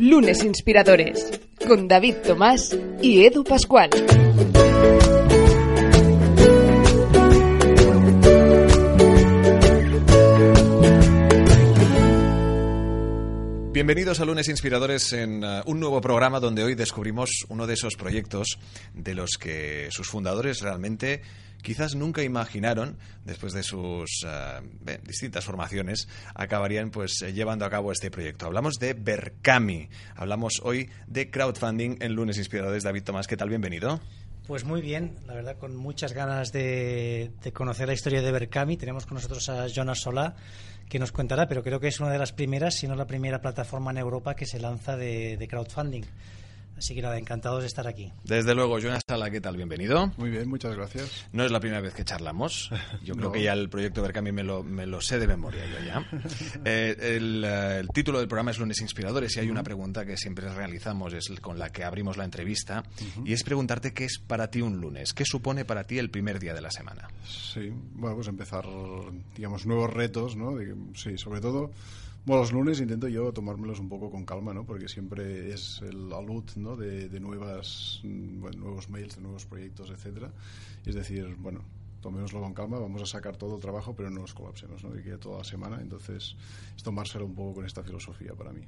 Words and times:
Lunes 0.00 0.44
Inspiradores 0.44 1.40
con 1.66 1.88
David 1.88 2.16
Tomás 2.24 2.76
y 3.02 3.24
Edu 3.24 3.42
Pascual. 3.42 3.90
Bienvenidos 13.72 14.20
a 14.20 14.24
Lunes 14.24 14.48
Inspiradores 14.48 15.12
en 15.12 15.42
uh, 15.42 15.62
un 15.66 15.80
nuevo 15.80 16.00
programa 16.00 16.38
donde 16.38 16.62
hoy 16.62 16.76
descubrimos 16.76 17.30
uno 17.48 17.66
de 17.66 17.74
esos 17.74 17.96
proyectos 17.96 18.58
de 18.94 19.14
los 19.14 19.30
que 19.38 19.88
sus 19.90 20.06
fundadores 20.06 20.60
realmente 20.60 21.22
quizás 21.62 21.94
nunca 21.94 22.22
imaginaron, 22.22 22.96
después 23.24 23.52
de 23.52 23.62
sus 23.62 24.24
uh, 24.24 24.62
distintas 25.04 25.44
formaciones, 25.44 26.08
acabarían 26.34 26.90
pues 26.90 27.22
eh, 27.22 27.32
llevando 27.32 27.64
a 27.64 27.70
cabo 27.70 27.92
este 27.92 28.10
proyecto. 28.10 28.46
Hablamos 28.46 28.74
de 28.78 28.94
Berkami. 28.94 29.88
Hablamos 30.16 30.60
hoy 30.62 30.90
de 31.06 31.30
crowdfunding 31.30 31.96
en 32.00 32.14
Lunes 32.14 32.38
Inspiradores. 32.38 32.82
David 32.82 33.04
Tomás, 33.04 33.26
¿qué 33.26 33.36
tal? 33.36 33.48
Bienvenido. 33.48 34.00
Pues 34.46 34.64
muy 34.64 34.80
bien, 34.80 35.16
la 35.26 35.34
verdad, 35.34 35.58
con 35.58 35.76
muchas 35.76 36.14
ganas 36.14 36.52
de, 36.52 37.32
conocer 37.52 37.86
la 37.86 37.92
historia 37.92 38.22
de 38.22 38.32
Berkami. 38.32 38.78
Tenemos 38.78 39.04
con 39.04 39.16
nosotros 39.16 39.46
a 39.50 39.66
Jonas 39.68 40.00
Solá, 40.00 40.36
que 40.88 40.98
nos 40.98 41.12
contará, 41.12 41.46
pero 41.46 41.62
creo 41.62 41.80
que 41.80 41.88
es 41.88 42.00
una 42.00 42.10
de 42.10 42.18
las 42.18 42.32
primeras, 42.32 42.74
si 42.74 42.88
no 42.88 42.94
la 42.94 43.06
primera 43.06 43.42
plataforma 43.42 43.90
en 43.90 43.98
Europa 43.98 44.34
que 44.34 44.46
se 44.46 44.58
lanza 44.58 44.96
de 44.96 45.46
crowdfunding. 45.50 46.04
Así 46.78 46.94
que 46.94 47.02
nada, 47.02 47.18
encantados 47.18 47.62
de 47.62 47.66
estar 47.66 47.88
aquí. 47.88 48.12
Desde 48.22 48.54
luego, 48.54 48.78
Jonas 48.78 49.02
Sala, 49.06 49.32
¿qué 49.32 49.40
tal? 49.40 49.56
Bienvenido. 49.56 50.12
Muy 50.16 50.30
bien, 50.30 50.48
muchas 50.48 50.76
gracias. 50.76 51.26
No 51.32 51.44
es 51.44 51.50
la 51.50 51.58
primera 51.58 51.80
vez 51.80 51.92
que 51.92 52.04
charlamos. 52.04 52.70
Yo 53.02 53.16
creo 53.16 53.32
que 53.32 53.42
ya 53.42 53.52
el 53.52 53.68
proyecto 53.68 54.00
Berkami 54.00 54.30
me 54.30 54.44
lo, 54.44 54.62
me 54.62 54.86
lo 54.86 55.00
sé 55.00 55.18
de 55.18 55.26
memoria 55.26 55.64
yo 55.66 55.84
ya. 55.84 56.08
Eh, 56.64 57.16
el, 57.16 57.44
el, 57.44 57.88
título 57.88 58.18
del 58.18 58.28
programa 58.28 58.50
es 58.50 58.58
Lunes 58.58 58.80
Inspiradores 58.80 59.36
y 59.36 59.40
hay 59.40 59.50
una 59.50 59.62
pregunta 59.62 60.04
que 60.04 60.16
siempre 60.16 60.48
realizamos, 60.52 61.12
es 61.14 61.28
con 61.40 61.58
la 61.58 61.70
que 61.70 61.82
abrimos 61.82 62.16
la 62.16 62.24
entrevista, 62.24 62.82
uh 62.82 63.20
-huh. 63.20 63.28
y 63.28 63.32
es 63.32 63.42
preguntarte 63.42 63.92
qué 63.92 64.04
es 64.04 64.18
para 64.18 64.50
ti 64.50 64.60
un 64.60 64.80
lunes, 64.80 65.14
qué 65.14 65.24
supone 65.24 65.64
para 65.64 65.84
ti 65.84 65.98
el 65.98 66.10
primer 66.10 66.38
día 66.38 66.54
de 66.54 66.60
la 66.60 66.70
semana. 66.70 67.08
Sí, 67.24 67.72
bueno, 67.94 68.16
pues 68.16 68.28
empezar, 68.28 68.64
digamos, 69.34 69.66
nuevos 69.66 69.92
retos, 69.92 70.36
¿no? 70.36 70.56
Sí, 70.94 71.16
sobre 71.16 71.40
todo 71.40 71.70
bueno, 72.28 72.42
los 72.42 72.52
lunes 72.52 72.78
intento 72.78 73.08
yo 73.08 73.32
tomármelos 73.32 73.80
un 73.80 73.88
poco 73.88 74.10
con 74.10 74.26
calma, 74.26 74.52
¿no? 74.52 74.66
Porque 74.66 74.86
siempre 74.86 75.50
es 75.50 75.80
el 75.80 76.12
alud, 76.12 76.44
¿no? 76.56 76.76
De, 76.76 77.08
nuevas, 77.20 78.02
bueno, 78.04 78.58
nuevos 78.58 78.90
mails, 78.90 79.16
de 79.16 79.22
nuevos 79.22 79.46
proyectos, 79.46 79.88
etcétera. 79.88 80.30
Es 80.84 80.94
decir, 80.94 81.36
bueno, 81.38 81.62
tomémoslo 82.02 82.42
con 82.42 82.52
calma, 82.52 82.78
vamos 82.78 83.00
a 83.00 83.06
sacar 83.06 83.38
todo 83.38 83.56
el 83.56 83.62
trabajo, 83.62 83.96
pero 83.96 84.10
no 84.10 84.20
nos 84.20 84.34
colapsemos, 84.34 84.84
¿no? 84.84 84.92
Que 84.92 85.16
toda 85.16 85.38
la 85.38 85.44
semana. 85.44 85.80
Entonces, 85.80 86.36
es 86.76 86.82
tomárselo 86.82 87.24
un 87.24 87.34
poco 87.34 87.54
con 87.54 87.64
esta 87.64 87.82
filosofía 87.82 88.34
para 88.34 88.52
mí. 88.52 88.60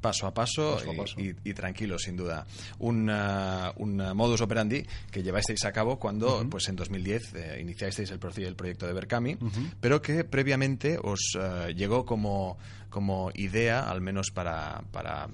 Paso 0.00 0.26
a 0.26 0.34
paso, 0.34 0.76
paso, 0.76 0.90
a 0.90 0.94
paso. 0.94 1.20
Y, 1.20 1.34
y, 1.44 1.54
tranquilo, 1.54 1.98
sin 1.98 2.16
duda. 2.16 2.46
Un, 2.78 3.10
uh, 3.10 3.72
un 3.76 3.96
modus 4.14 4.40
operandi 4.40 4.86
que 5.10 5.22
llevasteis 5.22 5.64
a 5.64 5.72
cabo 5.72 5.98
cuando, 5.98 6.38
uh 6.38 6.42
-huh. 6.42 6.48
pues 6.48 6.68
en 6.68 6.76
2010, 6.76 7.34
eh, 7.34 7.58
iniciasteis 7.60 8.10
el, 8.10 8.20
el, 8.46 8.54
proyecto 8.54 8.86
de 8.86 8.92
Berkami, 8.92 9.34
uh 9.34 9.36
-huh. 9.38 9.72
pero 9.80 10.00
que 10.00 10.24
previamente 10.24 10.98
os 11.02 11.34
uh, 11.34 11.70
llegó 11.74 12.04
como, 12.04 12.58
como 12.90 13.30
idea, 13.34 13.90
al 13.90 14.00
menos 14.00 14.30
para, 14.30 14.82
para 14.92 15.28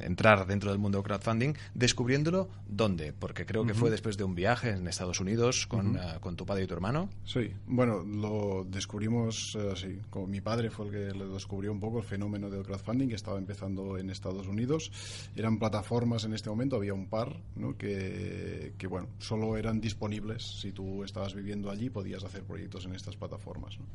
entrar 0.00 0.46
dentro 0.46 0.70
del 0.70 0.78
mundo 0.78 1.02
crowdfunding, 1.02 1.54
descubriéndolo 1.74 2.48
dónde, 2.68 3.12
porque 3.12 3.46
creo 3.46 3.64
que 3.64 3.72
uh 3.72 3.74
-huh. 3.74 3.78
fue 3.78 3.90
después 3.90 4.16
de 4.16 4.24
un 4.24 4.34
viaje 4.34 4.70
en 4.70 4.86
Estados 4.86 5.20
Unidos 5.20 5.66
con, 5.66 5.96
uh 5.96 5.98
-huh. 5.98 6.16
uh, 6.16 6.20
con 6.20 6.36
tu 6.36 6.46
padre 6.46 6.64
y 6.64 6.66
tu 6.66 6.74
hermano. 6.74 7.08
Sí, 7.24 7.50
bueno, 7.66 8.02
lo 8.04 8.64
descubrimos 8.68 9.56
así, 9.72 9.86
eh, 9.86 10.02
como 10.10 10.26
mi 10.26 10.40
padre 10.40 10.70
fue 10.70 10.86
el 10.86 10.92
que 10.92 11.18
le 11.18 11.26
descubrió 11.26 11.72
un 11.72 11.80
poco 11.80 11.98
el 11.98 12.04
fenómeno 12.04 12.50
del 12.50 12.62
crowdfunding 12.62 13.08
que 13.08 13.14
estaba 13.14 13.38
empezando 13.38 13.98
en 13.98 14.10
Estados 14.10 14.46
Unidos. 14.46 14.90
Eran 15.36 15.58
plataformas 15.58 16.24
en 16.24 16.34
este 16.34 16.50
momento, 16.50 16.76
había 16.76 16.94
un 16.94 17.06
par, 17.06 17.36
¿no? 17.56 17.76
que, 17.76 18.74
que 18.78 18.86
bueno, 18.86 19.08
solo 19.18 19.56
eran 19.56 19.80
disponibles 19.80 20.42
si 20.60 20.72
tú 20.72 21.04
estabas 21.04 21.34
viviendo 21.34 21.70
allí, 21.70 21.90
podías 21.90 22.24
hacer 22.24 22.42
proyectos 22.42 22.84
en 22.86 22.94
estas 22.94 23.16
plataformas. 23.16 23.78
¿no? 23.78 23.86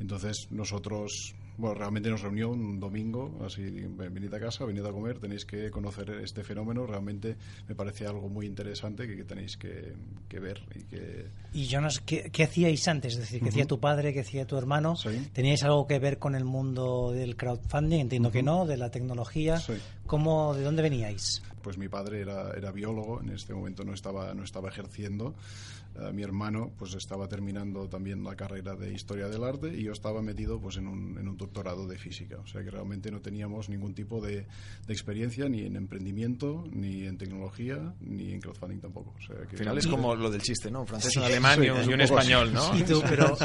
Entonces 0.00 0.48
nosotros, 0.50 1.34
bueno, 1.56 1.74
realmente 1.74 2.08
nos 2.10 2.22
reunió 2.22 2.50
un 2.50 2.78
domingo, 2.78 3.38
así, 3.44 3.62
venid 3.62 4.32
a 4.32 4.40
casa, 4.40 4.64
venid 4.64 4.84
a 4.84 4.92
comer, 4.92 5.18
tenéis 5.18 5.44
que 5.44 5.70
conocer 5.70 6.10
este 6.22 6.44
fenómeno, 6.44 6.86
realmente 6.86 7.36
me 7.68 7.74
parece 7.74 8.06
algo 8.06 8.28
muy 8.28 8.46
interesante 8.46 9.06
que, 9.06 9.16
que 9.16 9.24
tenéis 9.24 9.56
que, 9.56 9.94
que, 10.28 10.40
ver. 10.40 10.60
Y, 10.74 10.84
que... 10.84 11.26
y 11.52 11.66
Jonas, 11.66 12.00
¿qué, 12.00 12.30
¿qué, 12.30 12.44
hacíais 12.44 12.86
antes? 12.86 13.14
Es 13.14 13.20
decir, 13.20 13.40
¿qué 13.40 13.46
uh 13.46 13.48
-huh. 13.48 13.50
hacía 13.50 13.66
tu 13.66 13.80
padre, 13.80 14.12
qué 14.12 14.20
hacía 14.20 14.46
tu 14.46 14.56
hermano? 14.56 14.96
Sí. 14.96 15.28
¿Teníais 15.32 15.62
algo 15.64 15.86
que 15.86 15.98
ver 15.98 16.18
con 16.18 16.34
el 16.34 16.44
mundo 16.44 17.10
del 17.12 17.36
crowdfunding? 17.36 18.00
Entiendo 18.00 18.28
uh 18.28 18.30
-huh. 18.30 18.34
que 18.34 18.42
no, 18.42 18.66
de 18.66 18.76
la 18.76 18.90
tecnología. 18.90 19.58
Sí. 19.58 19.74
¿Cómo, 20.08 20.54
¿De 20.54 20.62
dónde 20.62 20.80
veníais? 20.80 21.42
Pues 21.62 21.76
mi 21.76 21.88
padre 21.88 22.22
era, 22.22 22.52
era 22.56 22.72
biólogo, 22.72 23.20
en 23.20 23.28
este 23.28 23.52
momento 23.52 23.84
no 23.84 23.92
estaba, 23.92 24.32
no 24.32 24.42
estaba 24.42 24.70
ejerciendo. 24.70 25.34
Uh, 25.98 26.12
mi 26.12 26.22
hermano 26.22 26.70
pues 26.78 26.94
estaba 26.94 27.28
terminando 27.28 27.88
también 27.88 28.22
la 28.22 28.36
carrera 28.36 28.76
de 28.76 28.92
historia 28.92 29.28
del 29.28 29.42
arte 29.42 29.74
y 29.74 29.82
yo 29.82 29.92
estaba 29.92 30.22
metido 30.22 30.60
pues 30.60 30.76
en 30.76 30.86
un, 30.86 31.18
en 31.18 31.26
un 31.26 31.36
doctorado 31.36 31.88
de 31.88 31.98
física. 31.98 32.38
O 32.38 32.46
sea 32.46 32.62
que 32.62 32.70
realmente 32.70 33.10
no 33.10 33.20
teníamos 33.20 33.68
ningún 33.68 33.94
tipo 33.94 34.20
de, 34.20 34.46
de, 34.86 34.92
experiencia 34.92 35.48
ni 35.48 35.62
en 35.62 35.76
emprendimiento 35.76 36.64
ni 36.70 37.04
en 37.04 37.18
tecnología 37.18 37.94
ni 38.00 38.32
en 38.32 38.40
crowdfunding 38.40 38.78
tampoco. 38.78 39.12
O 39.18 39.20
sea 39.26 39.36
que 39.46 39.56
al 39.56 39.58
final 39.58 39.78
es 39.78 39.86
como 39.88 40.14
lo 40.14 40.30
del 40.30 40.42
chiste 40.42 40.70
no 40.70 40.82
un 40.82 40.86
francés 40.86 41.12
sí, 41.12 41.18
un 41.18 41.24
alemán 41.24 41.58
sí, 41.58 41.66
y 41.66 41.70
un, 41.70 41.90
y 41.90 41.94
un 41.94 42.00
español 42.00 42.52
no 42.52 42.78
¿Y 42.78 42.82
tu, 42.82 43.02
pero, 43.02 43.36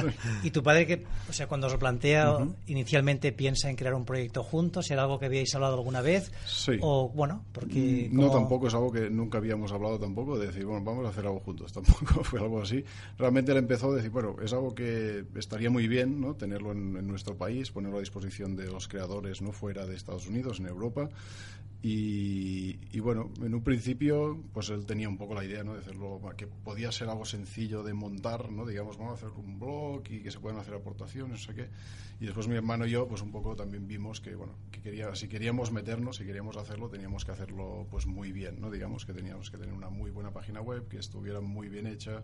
y 0.43 0.51
tu 0.51 0.61
padre 0.61 0.85
que 0.85 1.03
o 1.29 1.33
sea 1.33 1.47
cuando 1.47 1.67
os 1.67 1.73
lo 1.73 1.79
plantea 1.79 2.33
uh 2.33 2.39
-huh. 2.41 2.55
inicialmente 2.67 3.31
piensa 3.31 3.69
en 3.69 3.75
crear 3.75 3.95
un 3.95 4.05
proyecto 4.05 4.43
juntos 4.43 4.91
era 4.91 5.03
algo 5.03 5.17
que 5.17 5.25
habíais 5.25 5.53
hablado 5.55 5.75
alguna 5.75 6.01
vez 6.01 6.31
sí. 6.53 6.77
o 6.81 7.09
bueno 7.09 7.43
porque 7.51 8.09
no 8.11 8.27
como... 8.27 8.33
tampoco 8.33 8.67
es 8.67 8.73
algo 8.73 8.91
que 8.91 9.09
nunca 9.09 9.37
habíamos 9.37 9.71
hablado 9.71 9.99
tampoco 9.99 10.37
de 10.37 10.47
decir 10.47 10.65
bueno 10.65 10.83
vamos 10.83 11.05
a 11.05 11.09
hacer 11.09 11.25
algo 11.25 11.39
juntos 11.39 11.71
tampoco 11.73 12.23
fue 12.23 12.39
algo 12.39 12.61
así. 12.61 12.83
Realmente 13.17 13.51
él 13.51 13.57
empezó 13.57 13.91
a 13.91 13.95
decir, 13.95 14.11
bueno, 14.11 14.35
es 14.41 14.53
algo 14.53 14.73
que 14.73 15.25
estaría 15.35 15.69
muy 15.69 15.87
bien, 15.87 16.19
¿no? 16.19 16.35
Tenerlo 16.35 16.71
en, 16.71 16.97
en, 16.97 17.07
nuestro 17.07 17.37
país, 17.37 17.71
ponerlo 17.71 17.97
a 17.97 17.99
disposición 17.99 18.55
de 18.55 18.67
los 18.67 18.87
creadores, 18.87 19.41
no 19.41 19.51
fuera 19.51 19.85
de 19.85 19.95
Estados 19.95 20.27
Unidos, 20.27 20.59
en 20.59 20.67
Europa. 20.67 21.09
Y, 21.85 22.79
y, 22.93 23.01
bueno, 23.01 23.29
en 23.41 23.53
un 23.53 23.61
principio, 23.61 24.41
pues 24.53 24.69
él 24.69 24.85
tenía 24.85 25.09
un 25.09 25.17
poco 25.17 25.35
la 25.35 25.43
idea, 25.43 25.65
¿no? 25.65 25.73
De 25.73 25.81
hacerlo, 25.81 26.21
que 26.37 26.47
podía 26.47 26.89
ser 26.93 27.09
algo 27.09 27.25
sencillo 27.25 27.83
de 27.83 27.93
montar, 27.93 28.49
¿no? 28.53 28.65
Digamos, 28.65 28.97
vamos 28.97 29.21
a 29.21 29.27
hacer 29.27 29.37
un 29.37 29.59
blog 29.59 30.01
y 30.09 30.21
que 30.21 30.31
se 30.31 30.39
puedan 30.39 30.57
hacer 30.57 30.75
aportaciones, 30.75 31.29
no 31.29 31.37
sé 31.37 31.53
qué. 31.53 31.69
Y 32.21 32.25
después 32.25 32.47
mi 32.47 32.55
hermano 32.55 32.85
y 32.85 32.91
yo, 32.91 33.05
pues 33.05 33.21
un 33.21 33.33
poco 33.33 33.53
también 33.57 33.85
vimos 33.85 34.21
que, 34.21 34.33
bueno, 34.33 34.53
que 34.71 34.79
quería, 34.79 35.13
si 35.13 35.27
queríamos 35.27 35.73
meternos, 35.73 36.15
si 36.15 36.25
queríamos 36.25 36.55
hacerlo, 36.55 36.87
teníamos 36.87 37.25
que 37.25 37.31
hacerlo, 37.31 37.85
pues 37.91 38.05
muy 38.05 38.31
bien, 38.31 38.61
¿no? 38.61 38.71
Digamos 38.71 39.05
que 39.05 39.11
teníamos 39.11 39.51
que 39.51 39.57
tener 39.57 39.73
una 39.73 39.89
muy 39.89 40.09
buena 40.09 40.31
página 40.31 40.61
web, 40.61 40.87
que 40.87 40.99
estuviera 40.99 41.41
muy 41.41 41.67
bien 41.67 41.85
hecha, 41.85 42.23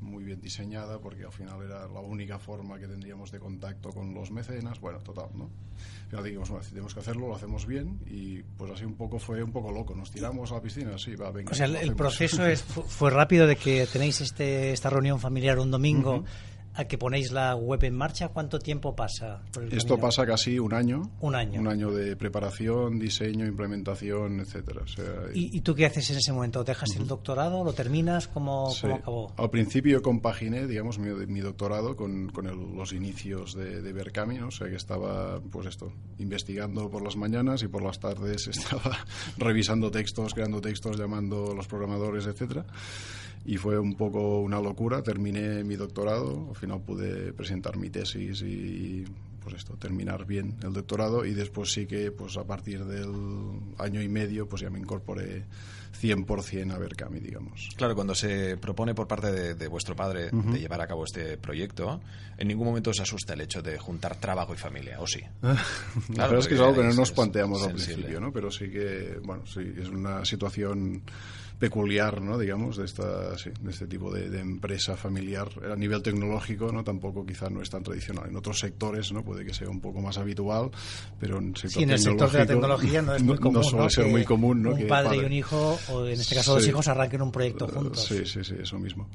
muy 0.00 0.24
bien 0.24 0.40
diseñada, 0.40 0.98
porque 0.98 1.24
al 1.24 1.32
final 1.32 1.62
era 1.62 1.86
la 1.88 2.00
única 2.00 2.38
forma 2.38 2.78
que 2.78 2.86
tendríamos 2.86 3.30
de 3.30 3.38
contacto 3.38 3.90
con 3.90 4.14
los 4.14 4.30
mecenas. 4.30 4.80
Bueno, 4.80 4.98
total, 5.00 5.28
¿no? 5.34 5.44
Al 5.44 6.10
final 6.10 6.24
dijimos, 6.24 6.50
bueno, 6.50 6.64
si 6.64 6.70
tenemos 6.70 6.94
que 6.94 7.00
hacerlo, 7.00 7.28
lo 7.28 7.36
hacemos 7.36 7.66
bien 7.66 8.00
y 8.06 8.42
pues 8.42 8.72
así 8.72 8.84
un 8.84 8.94
poco 8.94 9.18
fue 9.18 9.42
un 9.42 9.52
poco 9.52 9.72
loco. 9.72 9.94
Nos 9.94 10.10
tiramos 10.10 10.50
a 10.52 10.56
la 10.56 10.62
piscina, 10.62 10.98
sí, 10.98 11.14
va, 11.14 11.30
venga. 11.30 11.52
O 11.52 11.54
sea, 11.54 11.66
el, 11.66 11.76
el 11.76 11.94
proceso 11.94 12.46
es, 12.46 12.62
fue 12.62 13.10
rápido 13.10 13.46
de 13.46 13.56
que 13.56 13.86
tenéis 13.86 14.20
este, 14.20 14.72
esta 14.72 14.90
reunión 14.90 15.20
familiar 15.20 15.58
un 15.58 15.70
domingo. 15.70 16.16
Uh 16.16 16.22
-huh 16.22 16.57
a 16.74 16.84
que 16.84 16.96
ponéis 16.96 17.32
la 17.32 17.54
web 17.56 17.82
en 17.84 17.94
marcha, 17.94 18.28
¿cuánto 18.28 18.58
tiempo 18.58 18.94
pasa? 18.94 19.42
Esto 19.70 19.94
camino? 19.94 19.98
pasa 19.98 20.26
casi 20.26 20.58
un 20.58 20.72
año. 20.72 21.10
Un 21.20 21.34
año. 21.34 21.60
Un 21.60 21.68
año 21.68 21.90
de 21.90 22.16
preparación, 22.16 22.98
diseño, 22.98 23.46
implementación, 23.46 24.40
etcétera. 24.40 24.82
O 24.82 24.86
sea, 24.86 25.04
¿Y, 25.34 25.56
¿Y, 25.56 25.60
tú 25.60 25.74
qué 25.74 25.86
haces 25.86 26.10
en 26.10 26.18
ese 26.18 26.32
momento? 26.32 26.62
¿Dejas 26.62 26.90
uh 26.90 26.94
-huh. 26.94 27.00
el 27.00 27.06
doctorado? 27.08 27.64
¿Lo 27.64 27.72
terminas? 27.72 28.28
¿Cómo, 28.28 28.70
sí. 28.70 28.82
¿cómo 28.82 28.94
acabó? 28.94 29.32
Al 29.36 29.50
principio 29.50 30.00
compaginé, 30.02 30.66
digamos, 30.66 30.98
mi, 30.98 31.10
mi 31.26 31.40
doctorado 31.40 31.96
con, 31.96 32.28
con 32.28 32.46
el, 32.46 32.76
los 32.76 32.92
inicios 32.92 33.54
de, 33.54 33.82
de 33.82 33.92
Berkami, 33.92 34.38
¿no? 34.38 34.48
O 34.48 34.52
sea, 34.52 34.68
que 34.68 34.76
estaba, 34.76 35.40
pues 35.40 35.66
esto, 35.66 35.92
investigando 36.18 36.88
por 36.90 37.02
las 37.02 37.16
mañanas 37.16 37.62
y 37.62 37.68
por 37.68 37.82
las 37.82 37.98
tardes 37.98 38.46
estaba 38.48 38.98
revisando 39.36 39.90
textos, 39.90 40.34
creando 40.34 40.60
textos, 40.60 40.96
llamando 40.96 41.52
a 41.52 41.54
los 41.54 41.66
programadores, 41.66 42.26
etcétera 42.26 42.66
y 43.44 43.56
fue 43.56 43.78
un 43.78 43.94
poco 43.94 44.40
una 44.40 44.60
locura. 44.60 45.02
Terminé 45.02 45.64
mi 45.64 45.76
doctorado, 45.76 46.52
final 46.58 46.80
pude 46.80 47.32
presentar 47.32 47.76
mi 47.76 47.90
tesis 47.90 48.42
y 48.42 49.04
pues 49.42 49.56
esto, 49.56 49.76
terminar 49.76 50.26
bien 50.26 50.56
el 50.62 50.72
doctorado 50.72 51.24
y 51.24 51.32
después 51.32 51.72
sí 51.72 51.86
que, 51.86 52.10
pues 52.10 52.36
a 52.36 52.44
partir 52.44 52.84
del 52.84 53.10
año 53.78 54.02
y 54.02 54.08
medio, 54.08 54.46
pues 54.46 54.62
ya 54.62 54.70
me 54.70 54.78
incorporé 54.78 55.44
100% 56.00 56.72
a 56.72 56.78
Berkami, 56.78 57.18
digamos. 57.18 57.70
Claro, 57.76 57.94
cuando 57.94 58.14
se 58.14 58.56
propone 58.56 58.94
por 58.94 59.08
parte 59.08 59.54
de, 59.54 59.68
vuestro 59.68 59.96
padre 59.96 60.30
de 60.30 60.58
llevar 60.58 60.80
a 60.80 60.86
cabo 60.86 61.04
este 61.04 61.38
proyecto, 61.38 62.00
en 62.36 62.48
ningún 62.48 62.66
momento 62.66 62.90
os 62.90 63.00
asusta 63.00 63.34
el 63.34 63.40
hecho 63.40 63.62
de 63.62 63.78
juntar 63.78 64.16
trabajo 64.16 64.54
y 64.54 64.56
familia, 64.56 65.00
¿o 65.00 65.06
sí? 65.06 65.20
claro, 65.40 65.58
la 66.14 66.24
verdad 66.26 66.38
es 66.40 66.48
que 66.48 66.54
es 66.54 66.60
algo 66.60 66.74
que 66.74 66.84
no 66.84 66.94
nos 66.94 67.12
planteamos 67.12 67.62
al 67.62 67.72
principio, 67.72 68.20
¿no? 68.20 68.32
Pero 68.32 68.50
sí 68.50 68.70
que, 68.70 69.18
bueno, 69.24 69.46
sí, 69.46 69.60
es 69.80 69.88
una 69.88 70.24
situación 70.24 71.02
peculiar, 71.58 72.20
¿no? 72.22 72.38
digamos, 72.38 72.76
de, 72.76 72.84
esta, 72.84 73.30
de 73.30 73.70
este 73.70 73.86
tipo 73.86 74.12
de, 74.12 74.38
empresa 74.38 74.96
familiar 74.96 75.48
a 75.70 75.76
nivel 75.76 76.02
tecnológico, 76.02 76.70
¿no? 76.72 76.84
tampoco 76.84 77.26
quizás 77.26 77.50
no 77.50 77.62
es 77.62 77.70
tan 77.70 77.82
tradicional. 77.82 78.28
En 78.28 78.36
otros 78.36 78.60
sectores 78.60 79.12
no 79.12 79.24
puede 79.24 79.44
que 79.44 79.52
sea 79.52 79.68
un 79.68 79.80
poco 79.80 80.00
más 80.00 80.18
habitual, 80.18 80.70
pero 81.18 81.38
en, 81.38 81.56
sector 81.56 81.70
sí, 81.70 81.82
en 81.82 81.90
el 81.90 81.98
sector 81.98 82.30
de 82.30 82.38
la 82.38 82.46
tecnología 82.46 83.02
no 83.02 83.14
es 83.14 83.22
muy 83.24 83.38
común. 83.38 83.54
No 83.54 83.62
suele 83.62 83.90
ser 83.90 84.06
muy 84.06 84.24
común. 84.24 84.62
¿no? 84.62 84.72
Un 84.72 84.86
padre, 84.86 85.16
y 85.16 85.20
un 85.20 85.32
hijo, 85.32 85.78
o 85.90 86.06
en 86.06 86.20
este 86.20 86.36
caso 86.36 86.54
dos 86.54 86.66
hijos, 86.66 86.86
arranquen 86.88 87.22
un 87.22 87.32
proyecto 87.32 87.66
juntos. 87.66 88.04
Sí, 88.04 88.24
sí, 88.24 88.44
sí, 88.44 88.54
eso 88.60 88.78
mismo. 88.78 89.08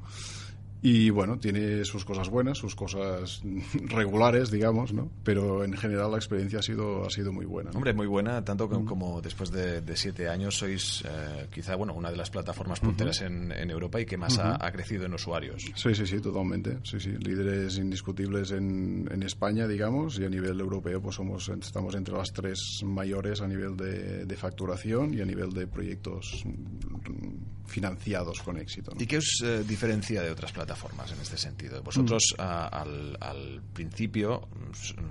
Y 0.86 1.12
bueno, 1.12 1.40
tiene 1.40 1.86
sus 1.86 2.04
cosas 2.04 2.28
buenas, 2.28 2.58
sus 2.58 2.76
cosas 2.76 3.42
regulares, 3.86 4.52
digamos, 4.52 4.92
¿no? 4.92 5.10
Pero 5.24 5.64
en 5.64 5.78
general 5.78 6.12
la 6.12 6.18
experiencia 6.18 6.60
ha 6.60 6.62
sido, 6.62 7.06
ha 7.06 7.10
sido 7.10 7.32
muy 7.32 7.46
buena. 7.46 7.72
Hombre, 7.72 7.94
muy 7.94 8.06
buena, 8.06 8.44
tanto 8.44 8.68
como, 8.68 9.22
después 9.22 9.50
de, 9.50 9.82
siete 9.96 10.28
años 10.28 10.58
sois 10.58 11.02
eh, 11.08 11.48
quizá, 11.54 11.76
bueno, 11.76 11.94
una 11.94 12.12
de 12.12 12.18
las 12.18 12.30
plataformas 12.30 12.82
punteras 12.82 13.22
en, 13.22 13.54
Europa 13.72 14.02
y 14.02 14.06
que 14.06 14.18
más 14.18 14.38
ha, 14.38 14.72
crecido 14.74 15.06
en 15.06 15.14
usuarios. 15.14 15.64
Sí, 15.74 15.96
sí, 15.96 16.06
sí, 16.06 16.20
totalmente. 16.20 16.80
Sí, 16.84 17.00
sí, 17.00 17.12
líderes 17.12 17.78
indiscutibles 17.78 18.52
en, 18.52 19.08
en, 19.10 19.24
España, 19.24 19.66
digamos, 19.68 20.20
y 20.20 20.26
a 20.26 20.30
nivel 20.30 20.60
europeo 20.60 21.02
pues 21.02 21.16
somos, 21.16 21.48
estamos 21.48 21.96
entre 21.96 22.14
las 22.14 22.34
tres 22.34 22.82
mayores 22.84 23.40
a 23.40 23.48
nivel 23.48 23.78
de, 23.78 24.26
de 24.26 24.36
facturación 24.36 25.14
y 25.14 25.22
a 25.22 25.26
nivel 25.26 25.54
de 25.54 25.66
proyectos 25.66 26.44
financiados 27.68 28.42
con 28.42 28.58
éxito. 28.58 28.92
¿Y 29.00 29.06
qué 29.06 29.18
os 29.18 29.42
eh, 29.44 29.64
diferencia 29.66 30.22
de 30.22 30.30
otras 30.30 30.52
plataformas 30.52 30.73
en 31.14 31.22
este 31.22 31.38
sentido? 31.38 31.82
Vosotros 31.84 32.36
mm. 32.38 32.42
al, 32.42 33.62
principio 33.74 34.48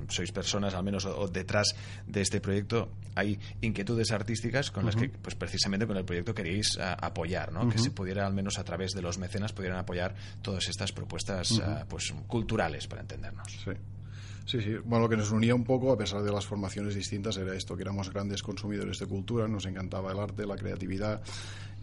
sois 0.08 0.32
personas, 0.32 0.74
al 0.74 0.84
menos 0.84 1.06
detrás 1.32 1.74
de 2.06 2.20
este 2.20 2.40
proyecto, 2.40 2.90
hay 3.14 3.38
inquietudes 3.60 4.10
artísticas 4.12 4.70
con 4.70 4.86
las 4.86 4.96
que, 4.96 5.08
pues 5.08 5.34
precisamente 5.34 5.86
con 5.86 5.96
el 5.96 6.04
proyecto 6.04 6.34
queréis 6.34 6.78
apoyar, 6.78 7.52
¿no? 7.52 7.68
Que 7.68 7.78
se 7.78 7.90
pudiera, 7.90 8.26
al 8.26 8.34
menos 8.34 8.58
a 8.58 8.64
través 8.64 8.92
de 8.92 9.02
los 9.02 9.18
mecenas, 9.18 9.52
pudieran 9.52 9.78
apoyar 9.78 10.14
todas 10.42 10.68
estas 10.68 10.92
propuestas 10.92 11.60
ah, 11.60 11.84
pues 11.88 12.12
culturales, 12.26 12.86
para 12.86 13.02
entendernos. 13.02 13.48
Sí. 13.64 13.72
Sí, 14.44 14.60
sí. 14.60 14.74
Bueno, 14.84 15.04
lo 15.04 15.08
que 15.08 15.16
nos 15.16 15.30
unía 15.30 15.54
un 15.54 15.64
poco, 15.64 15.92
a 15.92 15.96
pesar 15.96 16.22
de 16.22 16.32
las 16.32 16.46
formaciones 16.46 16.94
distintas, 16.94 17.36
era 17.36 17.54
esto, 17.54 17.76
que 17.76 17.82
éramos 17.82 18.10
grandes 18.12 18.42
consumidores 18.42 18.98
de 18.98 19.06
cultura, 19.06 19.46
nos 19.46 19.66
encantaba 19.66 20.12
el 20.12 20.18
arte, 20.18 20.46
la 20.46 20.56
creatividad 20.56 21.22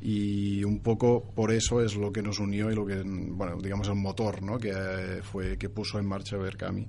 y 0.01 0.63
un 0.63 0.79
poco 0.79 1.31
por 1.35 1.51
eso 1.51 1.81
es 1.81 1.95
lo 1.95 2.11
que 2.11 2.21
nos 2.21 2.39
unió 2.39 2.71
y 2.71 2.75
lo 2.75 2.85
que, 2.85 3.01
bueno, 3.03 3.57
digamos 3.61 3.87
el 3.89 3.95
motor, 3.95 4.41
¿no? 4.41 4.57
Que 4.57 5.19
fue 5.23 5.57
que 5.57 5.69
puso 5.69 5.99
en 5.99 6.05
marcha 6.05 6.37
Berkami. 6.37 6.87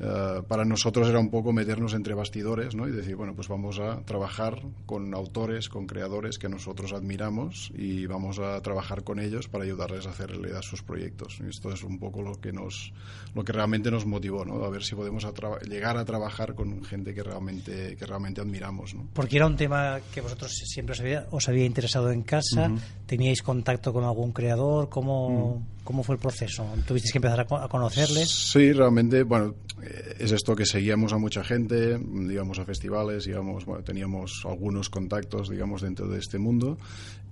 Eh, 0.00 0.42
para 0.48 0.64
nosotros 0.64 1.08
era 1.08 1.18
un 1.18 1.30
poco 1.30 1.52
meternos 1.52 1.92
entre 1.92 2.14
bastidores 2.14 2.74
¿no? 2.74 2.88
y 2.88 2.90
decir, 2.90 3.16
bueno, 3.16 3.34
pues 3.34 3.48
vamos 3.48 3.78
a 3.78 4.00
trabajar 4.04 4.62
con 4.86 5.14
autores, 5.14 5.68
con 5.68 5.86
creadores 5.86 6.38
que 6.38 6.48
nosotros 6.48 6.92
admiramos 6.94 7.70
y 7.76 8.06
vamos 8.06 8.38
a 8.38 8.60
trabajar 8.62 9.04
con 9.04 9.20
ellos 9.20 9.48
para 9.48 9.64
ayudarles 9.64 10.06
a 10.06 10.10
hacer 10.10 10.30
realidad 10.30 10.62
sus 10.62 10.82
proyectos. 10.82 11.38
Y 11.44 11.50
esto 11.50 11.70
es 11.70 11.82
un 11.82 11.98
poco 11.98 12.22
lo 12.22 12.40
que, 12.40 12.50
nos, 12.50 12.92
lo 13.34 13.44
que 13.44 13.52
realmente 13.52 13.90
nos 13.90 14.06
motivó, 14.06 14.44
¿no? 14.46 14.64
a 14.64 14.70
ver 14.70 14.82
si 14.82 14.94
podemos 14.94 15.26
llegar 15.68 15.98
a 15.98 16.04
trabajar 16.06 16.54
con 16.54 16.82
gente 16.82 17.12
que 17.12 17.22
realmente, 17.22 17.96
que 17.96 18.06
realmente 18.06 18.40
admiramos. 18.40 18.94
¿no? 18.94 19.06
Porque 19.12 19.36
era 19.36 19.46
un 19.46 19.56
tema 19.56 20.00
que 20.14 20.22
vosotros 20.22 20.50
siempre 20.64 20.94
os 20.94 21.00
había, 21.00 21.26
os 21.30 21.46
había 21.48 21.66
interesado 21.66 22.10
en 22.10 22.22
casa, 22.22 22.70
teníais 23.06 23.42
contacto 23.42 23.92
con 23.92 24.04
algún 24.04 24.32
creador, 24.32 24.88
¿cómo, 24.88 25.62
¿cómo 25.90 26.04
fue 26.04 26.14
el 26.14 26.20
proceso? 26.20 26.64
¿Tuvisteis 26.86 27.10
que 27.10 27.18
empezar 27.18 27.40
a, 27.40 27.66
conocerles? 27.66 28.30
Sí, 28.30 28.72
realmente, 28.72 29.24
bueno, 29.24 29.56
eh, 29.82 30.18
es 30.20 30.30
esto 30.30 30.54
que 30.54 30.64
seguíamos 30.64 31.12
a 31.12 31.18
mucha 31.18 31.42
gente, 31.42 31.98
íbamos 32.30 32.60
a 32.60 32.64
festivales, 32.64 33.26
íbamos, 33.26 33.64
bueno, 33.64 33.82
teníamos 33.82 34.42
algunos 34.44 34.88
contactos, 34.88 35.48
digamos, 35.48 35.82
dentro 35.82 36.06
de 36.06 36.20
este 36.20 36.38
mundo 36.38 36.78